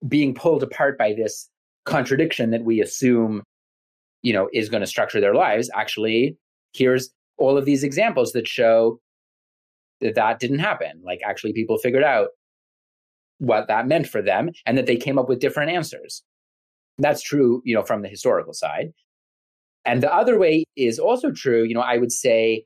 [0.07, 1.49] being pulled apart by this
[1.85, 3.41] contradiction that we assume
[4.21, 5.69] you know is going to structure their lives.
[5.73, 6.37] Actually
[6.73, 8.99] here's all of these examples that show
[10.01, 11.01] that that didn't happen.
[11.03, 12.29] Like actually people figured out
[13.39, 16.23] what that meant for them and that they came up with different answers.
[16.97, 18.91] That's true you know from the historical side.
[19.85, 22.65] And the other way is also true you know i would say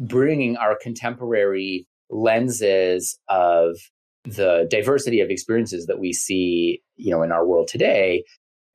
[0.00, 3.76] bringing our contemporary lenses of
[4.24, 8.24] the diversity of experiences that we see, you know, in our world today,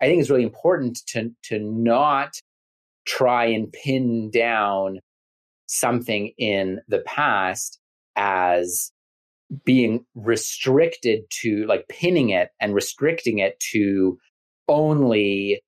[0.02, 2.40] I think it's really important to to not
[3.06, 5.00] try and pin down
[5.68, 7.80] something in the past
[8.16, 8.92] as
[9.66, 14.18] being restricted to like pinning it and restricting it to
[14.68, 15.62] only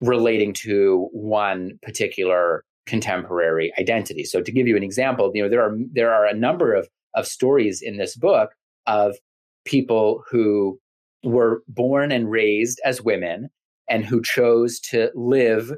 [0.00, 4.24] relating to one particular contemporary identity.
[4.24, 6.88] So to give you an example, you know, there are there are a number of
[7.14, 8.50] of stories in this book
[8.86, 9.16] of
[9.64, 10.78] people who
[11.22, 13.48] were born and raised as women
[13.88, 15.72] and who chose to live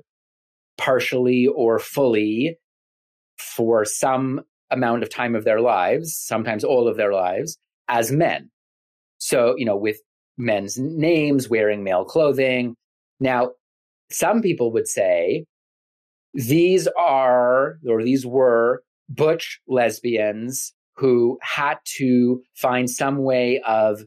[0.78, 2.56] partially or fully
[3.38, 7.58] for some amount of time of their lives, sometimes all of their lives,
[7.88, 8.50] as men.
[9.18, 9.98] So, you know, with
[10.38, 12.74] men's names, wearing male clothing.
[13.20, 13.50] Now,
[14.10, 15.44] some people would say
[16.34, 24.02] these are, or these were, butch lesbians who had to find some way of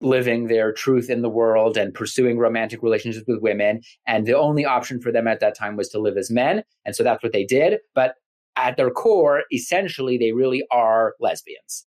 [0.00, 3.80] living their truth in the world and pursuing romantic relationships with women.
[4.06, 6.62] And the only option for them at that time was to live as men.
[6.84, 7.78] And so that's what they did.
[7.94, 8.14] But
[8.56, 11.86] at their core, essentially, they really are lesbians.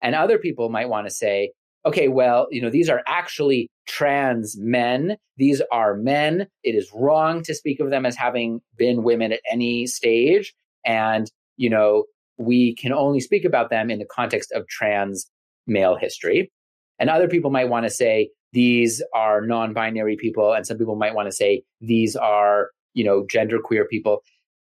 [0.00, 1.52] And other people might want to say,
[1.84, 5.16] okay, well, you know, these are actually trans men.
[5.36, 6.46] These are men.
[6.62, 10.54] It is wrong to speak of them as having been women at any stage.
[10.84, 12.04] And, you know,
[12.38, 15.30] we can only speak about them in the context of trans
[15.66, 16.50] male history.
[16.98, 20.52] And other people might want to say these are non binary people.
[20.52, 24.22] And some people might want to say these are, you know, gender queer people.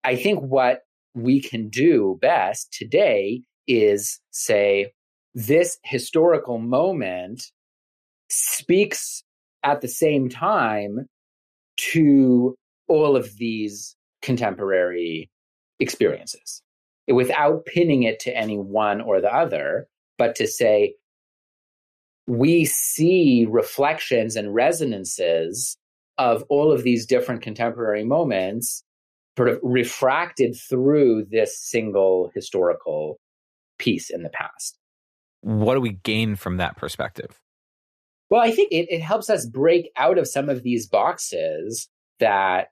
[0.05, 0.81] I think what
[1.15, 4.93] we can do best today is say,
[5.35, 7.45] this historical moment
[8.31, 9.23] speaks
[9.63, 11.07] at the same time
[11.77, 12.57] to
[12.89, 15.31] all of these contemporary
[15.79, 16.63] experiences
[17.09, 19.87] without pinning it to any one or the other,
[20.17, 20.95] but to say,
[22.27, 25.77] we see reflections and resonances
[26.19, 28.85] of all of these different contemporary moments
[29.37, 33.19] sort of refracted through this single historical
[33.79, 34.79] piece in the past
[35.41, 37.39] what do we gain from that perspective?
[38.31, 41.89] Well, I think it, it helps us break out of some of these boxes
[42.21, 42.69] that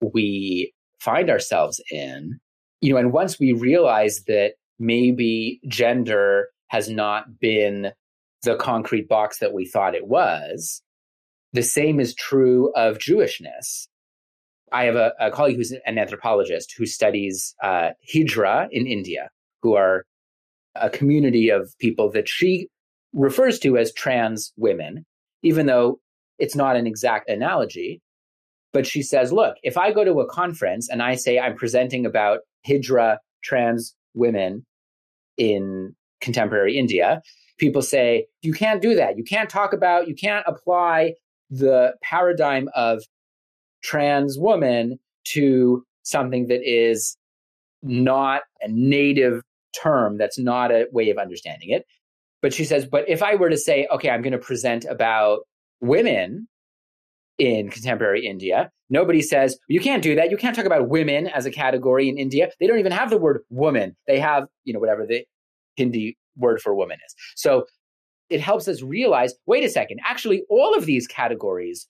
[0.00, 2.40] we find ourselves in.
[2.82, 7.92] You know, and once we realize that maybe gender has not been
[8.42, 10.82] the concrete box that we thought it was,
[11.52, 13.86] the same is true of Jewishness.
[14.72, 19.30] I have a, a colleague who's an anthropologist who studies uh, Hijra in India,
[19.62, 20.04] who are
[20.74, 22.66] a community of people that she
[23.12, 25.04] refers to as trans women,
[25.42, 26.00] even though
[26.38, 28.00] it's not an exact analogy.
[28.72, 32.06] But she says, look, if I go to a conference and I say I'm presenting
[32.06, 34.64] about Hijra trans women
[35.36, 37.22] in contemporary India,
[37.58, 39.16] people say, you can't do that.
[39.16, 41.14] You can't talk about, you can't apply
[41.50, 43.02] the paradigm of
[43.82, 47.16] trans woman to something that is
[47.82, 49.42] not a native
[49.80, 51.84] term that's not a way of understanding it.
[52.40, 55.40] But she says, but if I were to say, okay, I'm going to present about
[55.80, 56.48] women
[57.42, 60.30] in contemporary India, nobody says, you can't do that.
[60.30, 62.48] You can't talk about women as a category in India.
[62.60, 63.96] They don't even have the word woman.
[64.06, 65.24] They have, you know, whatever the
[65.74, 67.14] Hindi word for woman is.
[67.34, 67.64] So
[68.30, 71.88] it helps us realize wait a second, actually, all of these categories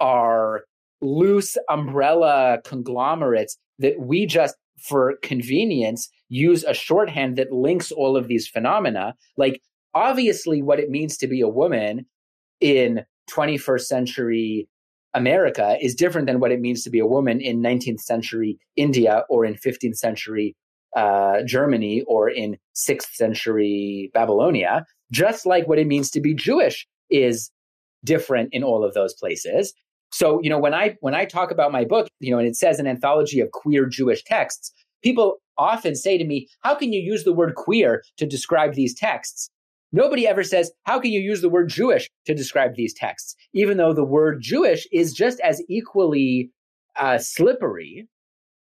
[0.00, 0.62] are
[1.02, 8.28] loose umbrella conglomerates that we just, for convenience, use a shorthand that links all of
[8.28, 9.12] these phenomena.
[9.36, 9.60] Like,
[9.92, 12.06] obviously, what it means to be a woman
[12.62, 14.68] in 21st century
[15.14, 19.24] America is different than what it means to be a woman in 19th century India
[19.28, 20.54] or in 15th century
[20.96, 26.86] uh, Germany or in 6th century Babylonia, just like what it means to be Jewish
[27.10, 27.50] is
[28.04, 29.72] different in all of those places.
[30.12, 32.56] So, you know, when I when I talk about my book, you know, and it
[32.56, 34.72] says an anthology of queer Jewish texts,
[35.02, 38.94] people often say to me, How can you use the word queer to describe these
[38.94, 39.50] texts?
[39.92, 43.34] Nobody ever says, How can you use the word Jewish to describe these texts?
[43.52, 46.50] Even though the word Jewish is just as equally
[46.96, 48.08] uh, slippery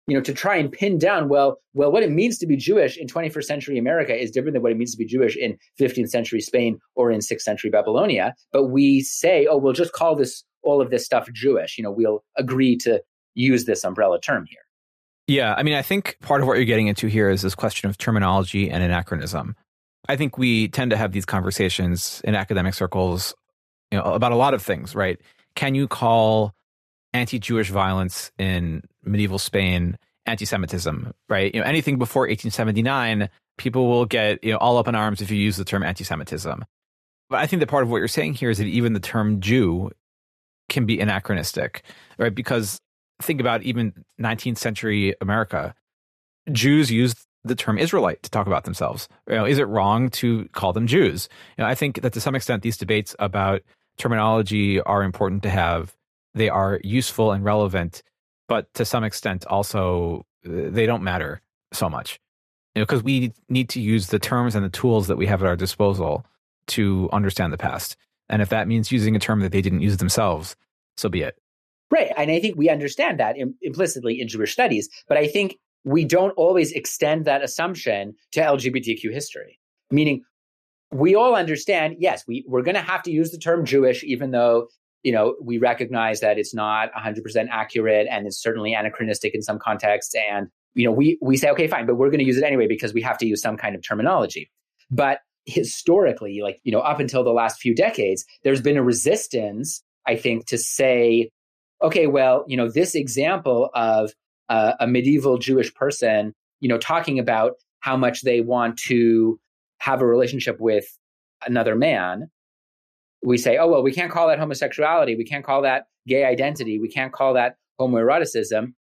[0.08, 2.98] you know, to try and pin down, well, well, what it means to be Jewish
[2.98, 6.10] in 21st century America is different than what it means to be Jewish in 15th
[6.10, 8.34] century Spain or in 6th century Babylonia.
[8.54, 11.78] But we say, oh, we'll just call this all of this stuff Jewish.
[11.78, 13.02] You know, we'll agree to
[13.36, 14.62] use this umbrella term here.
[15.28, 17.90] Yeah, I mean, I think part of what you're getting into here is this question
[17.90, 19.58] of terminology and anachronism.
[20.08, 23.36] I think we tend to have these conversations in academic circles,
[23.92, 25.20] you know, about a lot of things, right?
[25.56, 26.54] Can you call
[27.14, 31.54] anti-Jewish violence in medieval Spain anti-Semitism, right?
[31.54, 35.32] You know, anything before 1879, people will get you know all up in arms if
[35.32, 36.64] you use the term anti-Semitism.
[37.30, 39.42] But I think that part of what you're saying here is that even the term
[39.42, 39.92] Jew
[40.70, 41.84] can be anachronistic,
[42.18, 42.34] right?
[42.34, 42.80] Because
[43.22, 45.74] think about even 19th century America,
[46.52, 47.18] Jews used
[47.48, 49.08] the term Israelite to talk about themselves.
[49.28, 51.30] You know, is it wrong to call them Jews?
[51.58, 53.62] You know, I think that to some extent these debates about
[53.98, 55.96] terminology are important to have
[56.34, 58.04] they are useful and relevant,
[58.48, 61.42] but to some extent also uh, they don't matter
[61.74, 62.20] so much.
[62.76, 65.42] You know, because we need to use the terms and the tools that we have
[65.42, 66.26] at our disposal
[66.68, 67.98] to understand the past.
[68.30, 70.56] And if that means using a term that they didn't use themselves,
[70.96, 71.38] so be it.
[71.90, 72.12] Right.
[72.18, 74.90] And I think we understand that Im- implicitly in Jewish studies.
[75.08, 79.60] But I think we don't always extend that assumption to LGBTQ history,
[79.92, 80.24] meaning
[80.92, 84.32] we all understand, yes, we, we're going to have to use the term Jewish, even
[84.32, 84.68] though
[85.04, 89.60] you know, we recognize that it's not 100% accurate and it's certainly anachronistic in some
[89.60, 90.14] contexts.
[90.16, 92.68] And, you know, we, we say, okay, fine, but we're going to use it anyway
[92.68, 94.52] because we have to use some kind of terminology.
[94.90, 99.82] But historically, like, you know, up until the last few decades, there's been a resistance,
[100.06, 101.30] I think, to say,
[101.82, 104.12] okay, well, you know, this example of
[104.50, 109.40] uh, a medieval Jewish person, you know, talking about how much they want to
[109.80, 110.86] have a relationship with
[111.46, 112.30] another man
[113.24, 115.16] we say, oh, well, we can't call that homosexuality.
[115.16, 116.80] We can't call that gay identity.
[116.80, 118.74] We can't call that homoeroticism,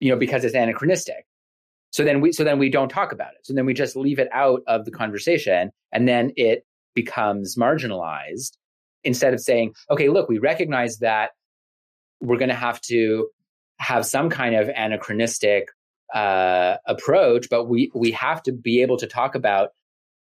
[0.00, 1.26] you know, because it's anachronistic.
[1.90, 3.40] So then we, so then we don't talk about it.
[3.42, 8.52] So then we just leave it out of the conversation and then it becomes marginalized
[9.02, 11.30] instead of saying, okay, look, we recognize that
[12.20, 13.28] we're going to have to
[13.80, 15.68] have some kind of anachronistic
[16.14, 19.70] uh, approach, but we, we have to be able to talk about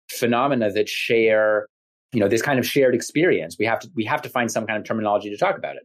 [0.10, 1.68] phenomena that share
[2.14, 3.56] you know this kind of shared experience.
[3.58, 5.84] We have to we have to find some kind of terminology to talk about it.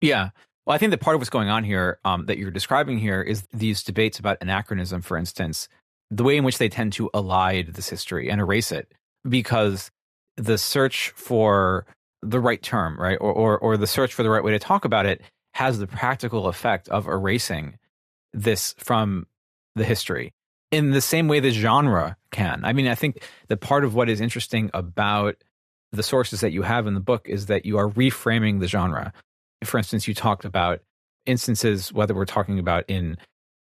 [0.00, 0.30] Yeah.
[0.66, 3.22] Well i think that part of what's going on here um, that you're describing here
[3.22, 5.68] is these debates about anachronism for instance
[6.10, 8.92] the way in which they tend to elide this history and erase it
[9.28, 9.90] because
[10.36, 11.86] the search for
[12.22, 14.84] the right term right or, or, or the search for the right way to talk
[14.84, 15.22] about it
[15.60, 17.78] has the practical effect of erasing
[18.32, 19.26] this from
[19.76, 20.32] the history
[20.70, 22.62] in the same way the genre can.
[22.64, 25.36] I mean, I think that part of what is interesting about
[25.92, 29.12] the sources that you have in the book is that you are reframing the genre.
[29.62, 30.80] For instance, you talked about
[31.26, 33.18] instances, whether we're talking about in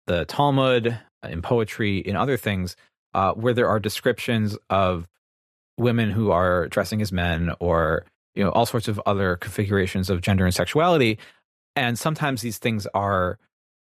[0.05, 2.75] the Talmud, in poetry, in other things,
[3.15, 5.07] uh, where there are descriptions of
[5.79, 10.21] women who are dressing as men or you know all sorts of other configurations of
[10.21, 11.17] gender and sexuality
[11.75, 13.39] and sometimes these things are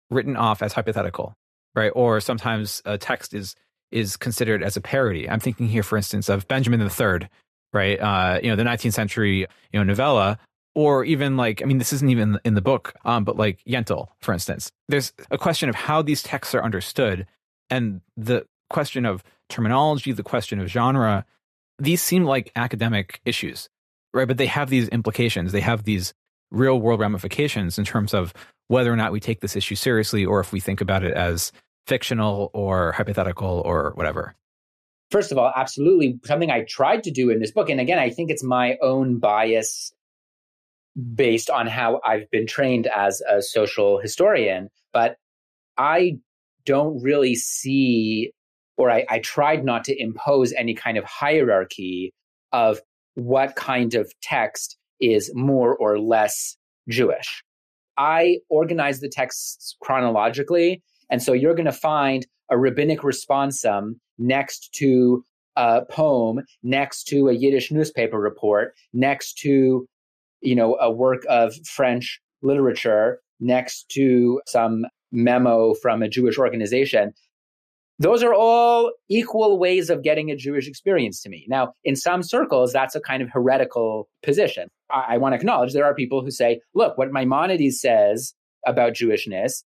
[0.09, 1.35] written off as hypothetical
[1.75, 1.91] right?
[1.95, 3.55] Or sometimes a text is
[3.91, 5.29] is considered as a parody.
[5.29, 7.29] I'm thinking here, for instance, of Benjamin III,
[7.73, 7.99] right?
[7.99, 9.47] Uh, you know, the 19th century, you
[9.79, 10.39] know, novella,
[10.73, 14.07] or even like, I mean, this isn't even in the book, um, but like Yentl,
[14.19, 14.71] for instance.
[14.89, 17.27] There's a question of how these texts are understood,
[17.69, 21.25] and the question of terminology, the question of genre.
[21.77, 23.69] These seem like academic issues,
[24.13, 24.27] right?
[24.27, 25.51] But they have these implications.
[25.51, 26.13] They have these
[26.53, 28.33] real world ramifications in terms of
[28.67, 31.51] whether or not we take this issue seriously or if we think about it as
[31.87, 34.35] fictional or hypothetical or whatever.
[35.11, 37.69] First of all, absolutely something I tried to do in this book.
[37.69, 39.91] And again, I think it's my own bias
[41.15, 44.69] based on how I've been trained as a social historian.
[44.93, 45.17] But
[45.77, 46.19] I
[46.65, 48.31] don't really see,
[48.77, 52.13] or I, I tried not to impose any kind of hierarchy
[52.51, 52.79] of
[53.15, 56.57] what kind of text is more or less
[56.89, 57.43] Jewish.
[57.97, 60.81] I organize the texts chronologically.
[61.09, 65.23] And so you're going to find a rabbinic responsum next to
[65.55, 69.87] a poem, next to a Yiddish newspaper report, next to,
[70.41, 77.13] you know, a work of French literature, next to some memo from a Jewish organization.
[77.99, 81.45] Those are all equal ways of getting a Jewish experience to me.
[81.47, 84.69] Now, in some circles, that's a kind of heretical position.
[84.91, 88.33] I, I want to acknowledge there are people who say, look, what Maimonides says
[88.65, 89.63] about Jewishness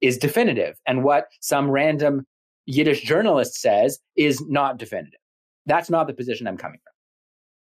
[0.00, 2.24] is definitive, and what some random
[2.66, 5.20] Yiddish journalist says is not definitive.
[5.66, 6.92] That's not the position I'm coming from.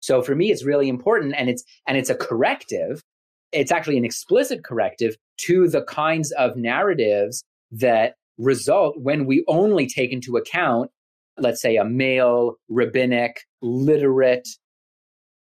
[0.02, 3.04] So for me, it's really important, and it's and it's a corrective.
[3.52, 9.86] It's actually an explicit corrective to the kinds of narratives that result when we only
[9.86, 10.90] take into account,
[11.38, 14.48] let's say, a male, rabbinic, literate,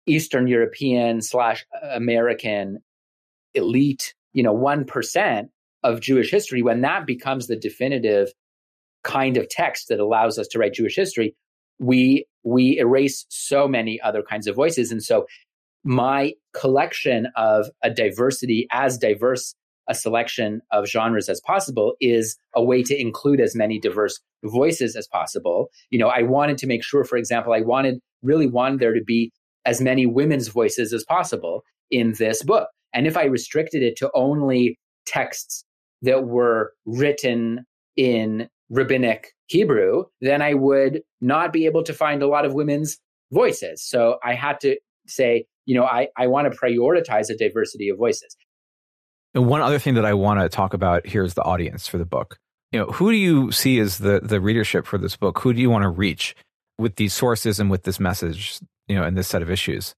[0.07, 2.79] Eastern European slash American
[3.53, 5.49] elite, you know, 1%
[5.83, 8.29] of Jewish history, when that becomes the definitive
[9.03, 11.35] kind of text that allows us to write Jewish history,
[11.79, 14.91] we we erase so many other kinds of voices.
[14.91, 15.25] And so
[15.83, 19.53] my collection of a diversity as diverse
[19.88, 24.95] a selection of genres as possible is a way to include as many diverse voices
[24.95, 25.69] as possible.
[25.89, 29.03] You know, I wanted to make sure, for example, I wanted really wanted there to
[29.03, 29.31] be
[29.65, 32.69] as many women's voices as possible in this book.
[32.93, 35.63] And if I restricted it to only texts
[36.01, 37.65] that were written
[37.95, 42.97] in rabbinic Hebrew, then I would not be able to find a lot of women's
[43.31, 43.83] voices.
[43.83, 44.77] So I had to
[45.07, 48.35] say, you know, I, I want to prioritize a diversity of voices.
[49.34, 51.97] And one other thing that I want to talk about here is the audience for
[51.97, 52.38] the book.
[52.71, 55.39] You know, who do you see as the the readership for this book?
[55.39, 56.36] Who do you want to reach
[56.78, 59.95] with these sources and with this message, you know, and this set of issues?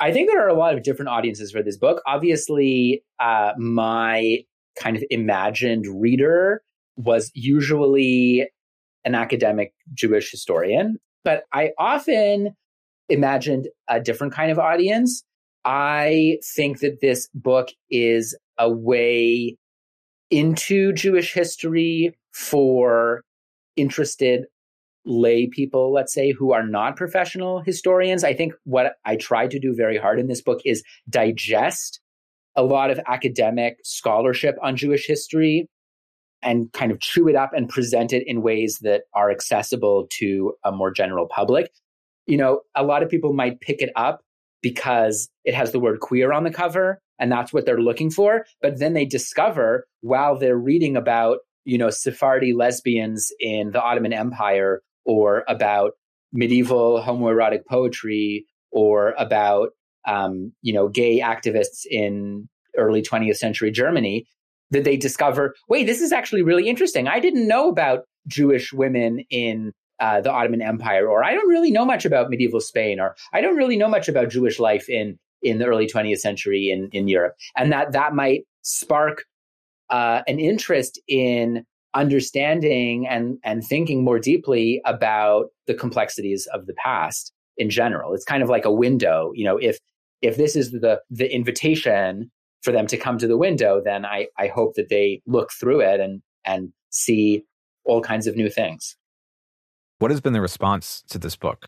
[0.00, 2.02] I think there are a lot of different audiences for this book.
[2.06, 4.38] Obviously, uh, my
[4.76, 6.62] kind of imagined reader
[6.96, 8.48] was usually
[9.04, 12.56] an academic Jewish historian, but I often
[13.08, 15.22] imagined a different kind of audience.
[15.64, 19.56] I think that this book is a way
[20.30, 23.22] into Jewish history for
[23.76, 24.46] interested
[25.04, 28.24] lay people, let's say, who are not professional historians.
[28.24, 32.00] I think what I tried to do very hard in this book is digest
[32.54, 35.68] a lot of academic scholarship on Jewish history
[36.42, 40.54] and kind of chew it up and present it in ways that are accessible to
[40.64, 41.70] a more general public.
[42.26, 44.20] You know, a lot of people might pick it up
[44.62, 48.44] because it has the word queer on the cover and that's what they're looking for.
[48.60, 54.12] But then they discover while they're reading about, you know, Sephardi lesbians in the Ottoman
[54.12, 55.92] Empire or about
[56.32, 59.70] medieval homoerotic poetry or about,
[60.06, 64.26] um, you know, gay activists in early 20th century Germany,
[64.70, 67.06] that they discover, wait, this is actually really interesting.
[67.06, 71.70] I didn't know about Jewish women in uh, the Ottoman Empire, or I don't really
[71.70, 75.18] know much about medieval Spain, or I don't really know much about Jewish life in
[75.42, 79.24] in the early 20th century in in Europe, and that that might spark
[79.90, 86.74] uh, an interest in understanding and and thinking more deeply about the complexities of the
[86.74, 88.12] past in general.
[88.12, 89.56] It's kind of like a window, you know.
[89.56, 89.78] If
[90.20, 92.32] if this is the the invitation
[92.62, 95.82] for them to come to the window, then I I hope that they look through
[95.82, 97.44] it and and see
[97.84, 98.96] all kinds of new things.
[100.02, 101.64] What has been the response to this book?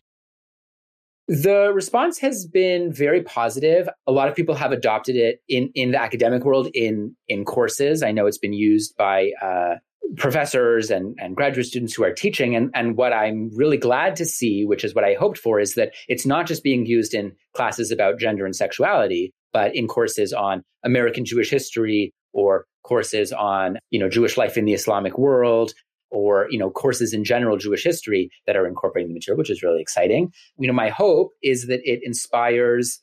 [1.29, 3.87] The response has been very positive.
[4.07, 8.03] A lot of people have adopted it in, in the academic world in, in courses.
[8.03, 9.75] I know it's been used by uh,
[10.17, 12.57] professors and, and graduate students who are teaching.
[12.57, 15.75] And, and what I'm really glad to see, which is what I hoped for, is
[15.75, 20.33] that it's not just being used in classes about gender and sexuality, but in courses
[20.33, 25.73] on American Jewish history or courses on, you know, Jewish life in the Islamic world,
[26.15, 29.61] or you know courses in general Jewish history that are incorporating the material, which is
[29.61, 30.31] really exciting.
[30.57, 33.01] You know, my hope is that it inspires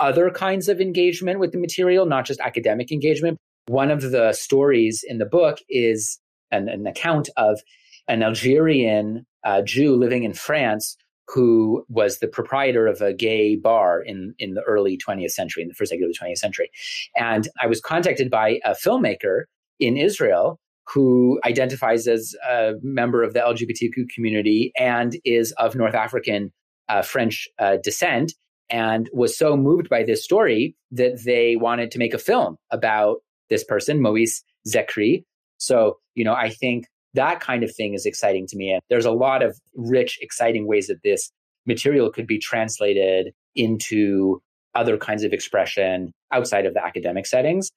[0.00, 3.38] other kinds of engagement with the material, not just academic engagement.
[3.66, 6.18] One of the stories in the book is
[6.50, 7.60] an, an account of
[8.08, 10.96] an Algerian uh, Jew living in France
[11.28, 15.68] who was the proprietor of a gay bar in, in the early 20th century, in
[15.68, 16.70] the first decade of the 20th century.
[17.16, 19.42] And I was contacted by a filmmaker
[19.78, 20.58] in Israel
[20.92, 26.52] who identifies as a member of the LGBTQ community and is of North African
[26.88, 28.32] uh, French uh, descent,
[28.70, 33.18] and was so moved by this story that they wanted to make a film about
[33.50, 35.24] this person, Moise Zekri.
[35.58, 38.72] So, you know, I think that kind of thing is exciting to me.
[38.72, 41.30] And there's a lot of rich, exciting ways that this
[41.66, 44.40] material could be translated into
[44.74, 47.70] other kinds of expression outside of the academic settings.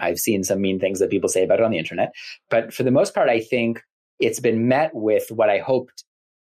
[0.00, 2.12] I've seen some mean things that people say about it on the internet.
[2.48, 3.82] But for the most part, I think
[4.18, 6.04] it's been met with what I hoped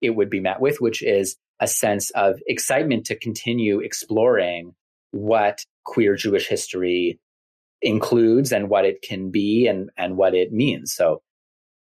[0.02, 4.74] it would be met with, which is a sense of excitement to continue exploring
[5.12, 7.20] what queer Jewish history
[7.82, 10.94] includes and what it can be and, and what it means.
[10.94, 11.22] So,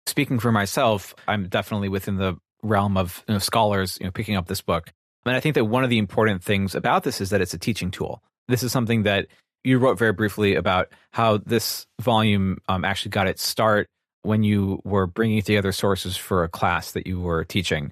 [0.06, 4.36] speaking for myself, I'm definitely within the realm of you know, scholars you know, picking
[4.36, 4.92] up this book.
[5.26, 7.58] And I think that one of the important things about this is that it's a
[7.58, 8.24] teaching tool.
[8.48, 9.28] This is something that
[9.68, 13.88] you wrote very briefly about how this volume um, actually got its start
[14.24, 17.92] when you were bringing together sources for a class that you were teaching.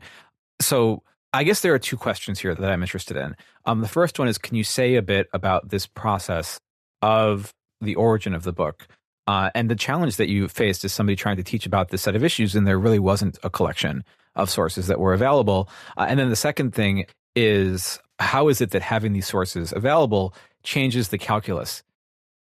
[0.61, 1.03] So
[1.33, 3.35] I guess there are two questions here that I'm interested in.
[3.65, 6.59] Um, the first one is, can you say a bit about this process
[7.01, 8.87] of the origin of the book.
[9.27, 12.15] Uh, and the challenge that you faced as somebody trying to teach about this set
[12.15, 14.03] of issues, and there really wasn't a collection
[14.35, 15.69] of sources that were available.
[15.97, 17.05] Uh, and then the second thing
[17.35, 20.33] is how is it that having these sources available
[20.65, 21.83] changes the calculus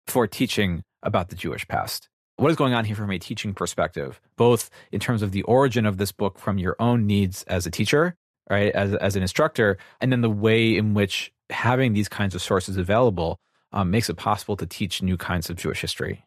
[0.08, 2.10] for teaching about the Jewish past?
[2.38, 5.86] What is going on here from a teaching perspective, both in terms of the origin
[5.86, 8.16] of this book from your own needs as a teacher,
[8.50, 12.42] right, as, as an instructor, and then the way in which having these kinds of
[12.42, 13.40] sources available
[13.72, 16.26] um, makes it possible to teach new kinds of Jewish history?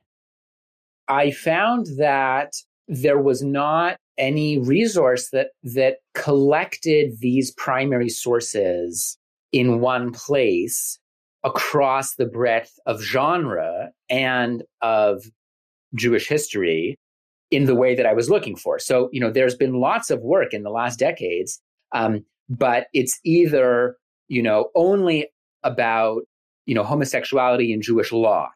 [1.08, 2.52] I found that
[2.88, 9.18] there was not any resource that that collected these primary sources
[9.52, 10.98] in one place
[11.46, 15.24] across the breadth of genre and of
[15.94, 16.98] Jewish history
[17.52, 18.80] in the way that I was looking for.
[18.80, 21.60] So, you know, there's been lots of work in the last decades,
[21.92, 25.28] um, but it's either, you know, only
[25.62, 26.22] about,
[26.66, 28.50] you know, homosexuality in Jewish law.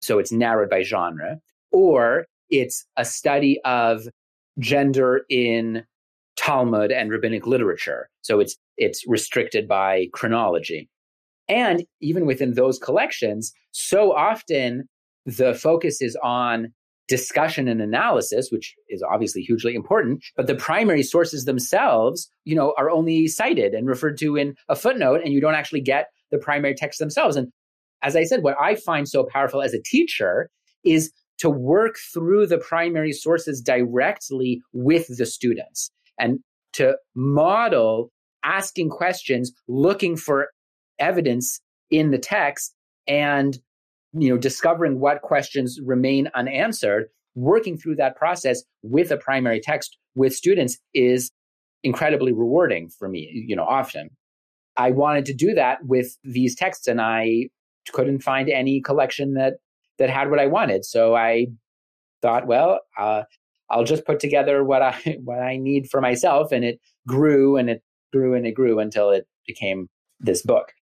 [0.00, 1.38] So it's narrowed by genre,
[1.70, 4.08] or it's a study of
[4.58, 5.84] gender in
[6.36, 8.08] Talmud and rabbinic literature.
[8.22, 10.88] So it's it's restricted by chronology.
[11.48, 14.88] And even within those collections, so often
[15.24, 16.72] the focus is on
[17.08, 22.74] discussion and analysis, which is obviously hugely important, but the primary sources themselves, you know,
[22.76, 26.38] are only cited and referred to in a footnote, and you don't actually get the
[26.38, 27.36] primary text themselves.
[27.36, 27.48] And
[28.02, 30.50] as I said, what I find so powerful as a teacher
[30.84, 36.40] is to work through the primary sources directly with the students and
[36.72, 38.10] to model
[38.42, 40.48] asking questions, looking for
[40.98, 42.74] evidence in the text
[43.06, 43.58] and
[44.12, 49.98] you know discovering what questions remain unanswered working through that process with a primary text
[50.14, 51.30] with students is
[51.82, 54.10] incredibly rewarding for me you know often.
[54.78, 57.48] I wanted to do that with these texts and i
[57.92, 59.54] couldn't find any collection that
[59.98, 60.84] that had what i wanted.
[60.84, 61.46] So i
[62.22, 63.22] thought well uh,
[63.70, 67.70] i'll just put together what i what i need for myself and it grew and
[67.70, 67.82] it
[68.12, 69.88] grew and it grew until it became
[70.20, 70.72] this book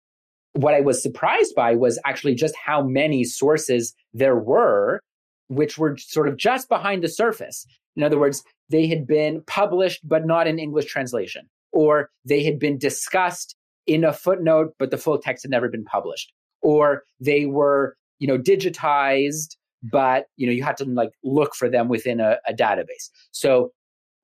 [0.54, 5.00] what I was surprised by was actually just how many sources there were,
[5.48, 7.66] which were sort of just behind the surface.
[7.96, 12.58] In other words, they had been published, but not in English translation, or they had
[12.58, 16.32] been discussed in a footnote, but the full text had never been published,
[16.62, 21.68] or they were, you know, digitized, but you know, you had to like look for
[21.68, 23.10] them within a, a database.
[23.32, 23.72] So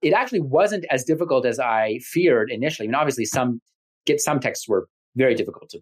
[0.00, 2.86] it actually wasn't as difficult as I feared initially.
[2.86, 3.60] I mean, obviously, some
[4.06, 5.80] get some texts were very difficult to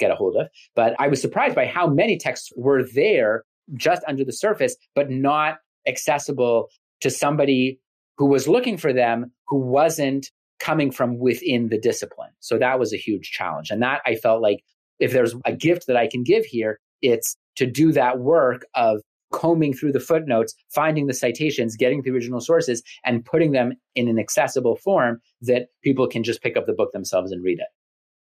[0.00, 0.48] get a hold of.
[0.74, 3.44] But I was surprised by how many texts were there
[3.74, 6.68] just under the surface, but not accessible
[7.00, 7.78] to somebody
[8.18, 12.30] who was looking for them who wasn't coming from within the discipline.
[12.40, 13.70] So that was a huge challenge.
[13.70, 14.62] And that I felt like
[14.98, 19.00] if there's a gift that I can give here, it's to do that work of
[19.32, 24.08] combing through the footnotes, finding the citations, getting the original sources, and putting them in
[24.08, 27.68] an accessible form that people can just pick up the book themselves and read it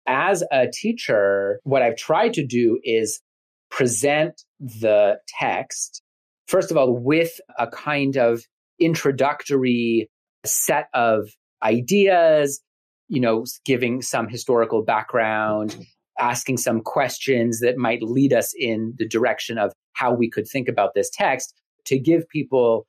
[0.08, 3.22] as a teacher, what I've tried to do is
[3.70, 6.02] present the text,
[6.48, 8.44] first of all, with a kind of
[8.80, 10.10] introductory
[10.46, 11.30] set of
[11.64, 12.62] ideas,
[13.08, 15.78] you know, giving some historical background,
[16.20, 20.68] asking some questions that might lead us in the direction of how we could think
[20.68, 21.54] about this text
[21.86, 22.86] to give people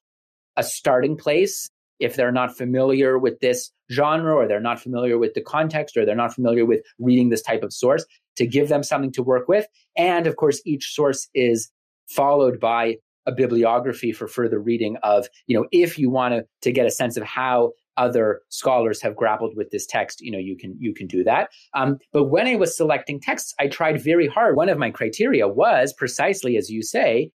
[0.57, 5.35] a starting place if they're not familiar with this genre or they're not familiar with
[5.35, 8.05] the context or they're not familiar with reading this type of source
[8.37, 9.67] to give them something to work with.
[9.97, 11.71] And of course each source is
[12.09, 16.73] followed by a bibliography for further reading of you know if you want to to
[16.73, 20.57] get a sense of how other scholars have grappled with this text you know you
[20.57, 21.51] can you can do that.
[21.75, 24.57] Um, but when i was selecting texts i tried very hard.
[24.57, 27.31] One of my criteria was precisely as you say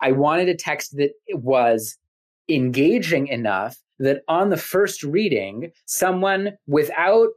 [0.00, 1.96] i wanted a text that was
[2.48, 7.28] engaging enough that on the first reading, someone without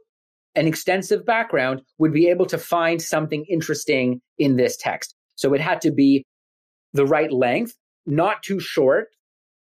[0.54, 5.14] an extensive background would be able to find something interesting in this text.
[5.36, 6.24] So it had to be
[6.92, 7.74] the right length,
[8.06, 9.08] not too short,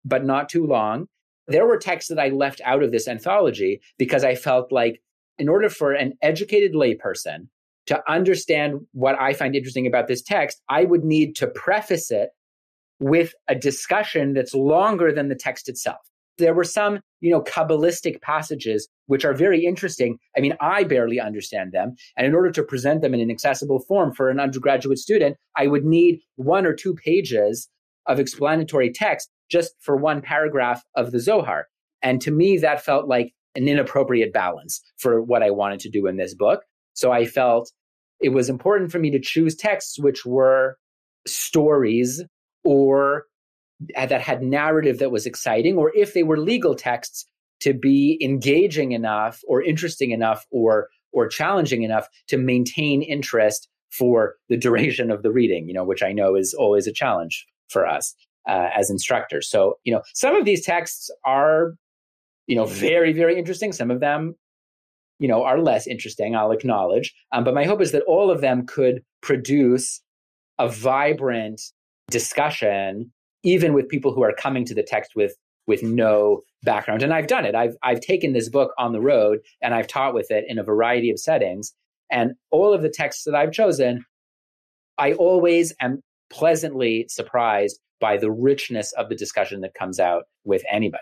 [0.04, 1.08] but not too long.
[1.48, 5.02] There were texts that I left out of this anthology because I felt like
[5.38, 7.48] in order for an educated layperson
[7.88, 12.30] to understand what I find interesting about this text, I would need to preface it
[13.00, 16.00] with a discussion that's longer than the text itself.
[16.38, 20.18] There were some, you know, Kabbalistic passages which are very interesting.
[20.38, 21.96] I mean, I barely understand them.
[22.18, 25.68] And in order to present them in an accessible form for an undergraduate student, I
[25.68, 27.70] would need one or two pages
[28.06, 31.68] of explanatory text just for one paragraph of the Zohar.
[32.02, 36.08] And to me, that felt like an inappropriate balance for what I wanted to do
[36.08, 36.64] in this book.
[36.94, 37.72] So I felt
[38.20, 40.78] it was important for me to choose texts which were
[41.28, 42.24] stories
[42.66, 43.26] or
[43.96, 47.26] that had narrative that was exciting, or if they were legal texts,
[47.62, 54.36] to be engaging enough or interesting enough or or challenging enough to maintain interest for
[54.50, 57.88] the duration of the reading, you know, which I know is always a challenge for
[57.88, 58.14] us
[58.48, 59.50] uh, as instructors.
[59.50, 61.76] So, you know, some of these texts are,
[62.48, 63.72] you know, very, very interesting.
[63.72, 64.36] Some of them,
[65.20, 67.14] you know, are less interesting, I'll acknowledge.
[67.32, 70.02] Um, but my hope is that all of them could produce
[70.60, 71.62] a vibrant
[72.10, 73.12] discussion,
[73.44, 75.36] even with people who are coming to the text with
[75.68, 77.02] with no background.
[77.02, 77.56] And I've done it.
[77.56, 80.64] I've I've taken this book on the road and I've taught with it in a
[80.64, 81.74] variety of settings.
[82.12, 84.06] And all of the texts that I've chosen,
[84.98, 90.64] I always am pleasantly surprised by the richness of the discussion that comes out with
[90.72, 91.02] anybody.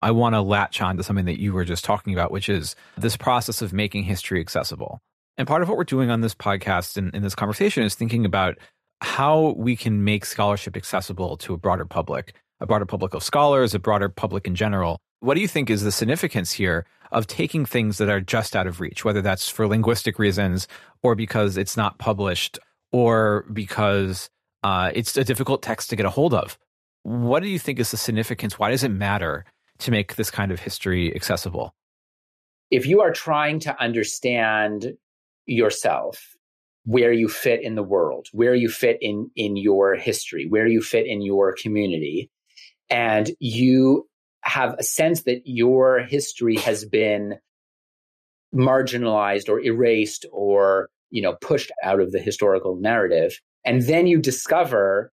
[0.00, 2.76] I want to latch on to something that you were just talking about, which is
[2.96, 5.00] this process of making history accessible.
[5.36, 8.24] And part of what we're doing on this podcast and in this conversation is thinking
[8.24, 8.58] about
[9.00, 13.74] how we can make scholarship accessible to a broader public, a broader public of scholars,
[13.74, 14.98] a broader public in general.
[15.20, 18.66] What do you think is the significance here of taking things that are just out
[18.66, 20.68] of reach, whether that's for linguistic reasons
[21.02, 22.58] or because it's not published
[22.92, 24.28] or because
[24.62, 26.58] uh, it's a difficult text to get a hold of?
[27.02, 28.58] What do you think is the significance?
[28.58, 29.44] Why does it matter
[29.78, 31.74] to make this kind of history accessible?
[32.70, 34.94] If you are trying to understand
[35.46, 36.36] yourself
[36.88, 40.80] where you fit in the world, where you fit in in your history, where you
[40.80, 42.30] fit in your community,
[42.88, 44.08] and you
[44.40, 47.34] have a sense that your history has been
[48.54, 53.38] marginalized or erased or you know pushed out of the historical narrative.
[53.66, 55.12] And then you discover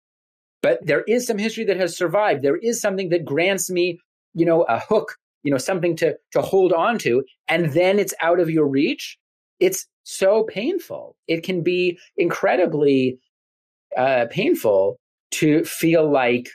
[0.62, 2.42] but there is some history that has survived.
[2.42, 4.00] There is something that grants me
[4.34, 5.14] you know a hook
[5.44, 7.22] you know something to to hold on to.
[7.46, 9.19] And then it's out of your reach
[9.60, 11.16] it's so painful.
[11.28, 13.18] It can be incredibly
[13.96, 14.98] uh, painful
[15.32, 16.48] to feel like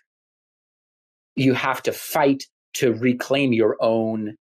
[1.35, 2.43] you have to fight
[2.73, 4.35] to reclaim your own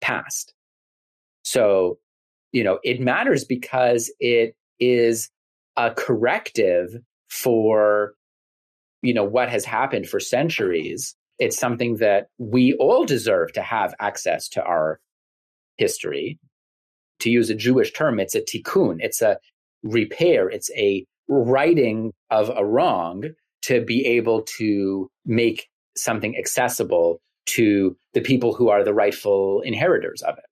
[0.00, 0.52] past.
[1.42, 1.98] So,
[2.52, 5.30] you know, it matters because it is
[5.76, 6.96] a corrective
[7.30, 8.14] for,
[9.02, 11.14] you know, what has happened for centuries.
[11.38, 15.00] It's something that we all deserve to have access to our
[15.76, 16.38] history
[17.20, 19.38] to use a Jewish term, it's a tikkun, it's a
[19.82, 23.24] repair, it's a righting of a wrong
[23.62, 30.22] to be able to make something accessible to the people who are the rightful inheritors
[30.22, 30.44] of it.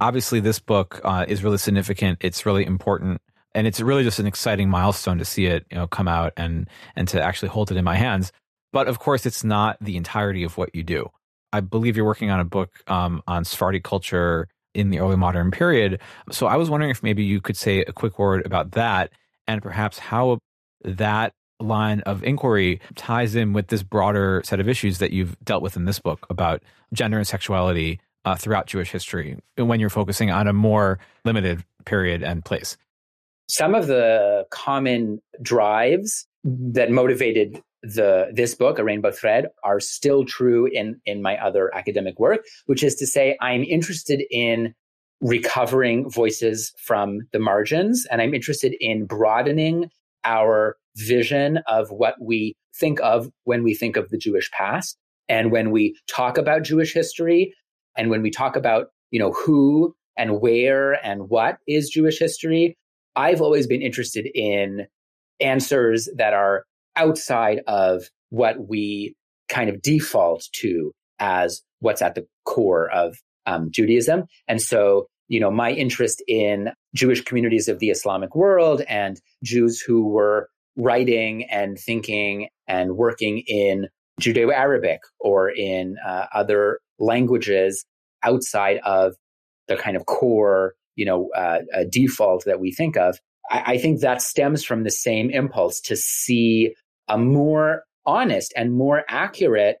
[0.00, 2.18] Obviously, this book uh, is really significant.
[2.20, 3.20] It's really important,
[3.54, 6.68] and it's really just an exciting milestone to see it, you know, come out and
[6.94, 8.30] and to actually hold it in my hands.
[8.72, 11.08] But of course, it's not the entirety of what you do.
[11.52, 14.48] I believe you're working on a book um, on Sephardi culture
[14.78, 16.00] in the early modern period.
[16.30, 19.10] So I was wondering if maybe you could say a quick word about that
[19.46, 20.38] and perhaps how
[20.84, 25.62] that line of inquiry ties in with this broader set of issues that you've dealt
[25.62, 26.62] with in this book about
[26.92, 32.22] gender and sexuality uh, throughout Jewish history when you're focusing on a more limited period
[32.22, 32.76] and place.
[33.48, 40.24] Some of the common drives that motivated the this book, A Rainbow Thread, are still
[40.24, 44.74] true in in my other academic work, which is to say, I'm interested in
[45.20, 49.90] recovering voices from the margins, and I'm interested in broadening
[50.24, 54.96] our vision of what we think of when we think of the Jewish past,
[55.28, 57.54] and when we talk about Jewish history,
[57.96, 62.76] and when we talk about you know who and where and what is Jewish history.
[63.16, 64.86] I've always been interested in
[65.40, 66.64] answers that are
[66.98, 69.14] outside of what we
[69.48, 74.24] kind of default to as what's at the core of um, Judaism.
[74.46, 79.80] And so, you know, my interest in Jewish communities of the Islamic world and Jews
[79.80, 83.88] who were writing and thinking and working in
[84.20, 87.84] Judeo Arabic or in uh, other languages
[88.22, 89.14] outside of
[89.68, 91.58] the kind of core, you know, uh,
[91.90, 93.18] default that we think of.
[93.50, 96.74] I, I think that stems from the same impulse to see
[97.08, 99.78] a more honest and more accurate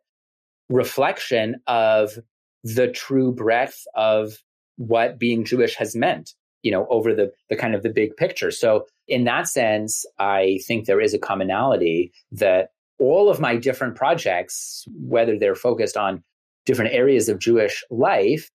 [0.68, 2.18] reflection of
[2.64, 4.42] the true breadth of
[4.76, 8.50] what being Jewish has meant, you know, over the, the kind of the big picture.
[8.50, 13.94] So in that sense, I think there is a commonality that all of my different
[13.96, 16.22] projects, whether they're focused on
[16.66, 18.50] different areas of Jewish life,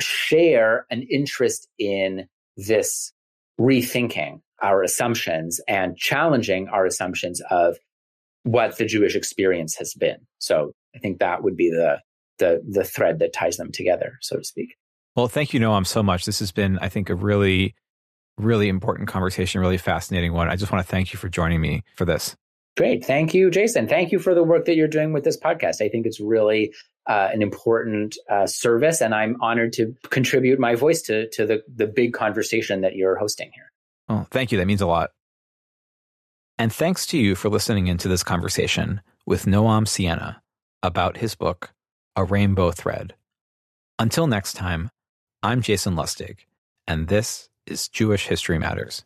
[0.00, 3.12] share an interest in this
[3.60, 7.76] rethinking our assumptions and challenging our assumptions of
[8.44, 10.18] what the Jewish experience has been.
[10.38, 12.00] So I think that would be the
[12.38, 14.74] the the thread that ties them together, so to speak.
[15.14, 16.24] Well, thank you, Noam, so much.
[16.24, 17.74] This has been, I think, a really
[18.38, 20.48] really important conversation, really fascinating one.
[20.48, 22.34] I just want to thank you for joining me for this.
[22.76, 23.04] Great.
[23.04, 23.86] Thank you, Jason.
[23.86, 25.82] Thank you for the work that you're doing with this podcast.
[25.82, 26.72] I think it's really
[27.06, 31.62] uh, an important uh, service, and I'm honored to contribute my voice to, to the,
[31.72, 33.70] the big conversation that you're hosting here.
[34.08, 34.58] Oh, thank you.
[34.58, 35.10] That means a lot.
[36.62, 40.42] And thanks to you for listening into this conversation with Noam Sienna
[40.80, 41.72] about his book,
[42.14, 43.16] A Rainbow Thread.
[43.98, 44.88] Until next time,
[45.42, 46.46] I'm Jason Lustig,
[46.86, 49.04] and this is Jewish History Matters.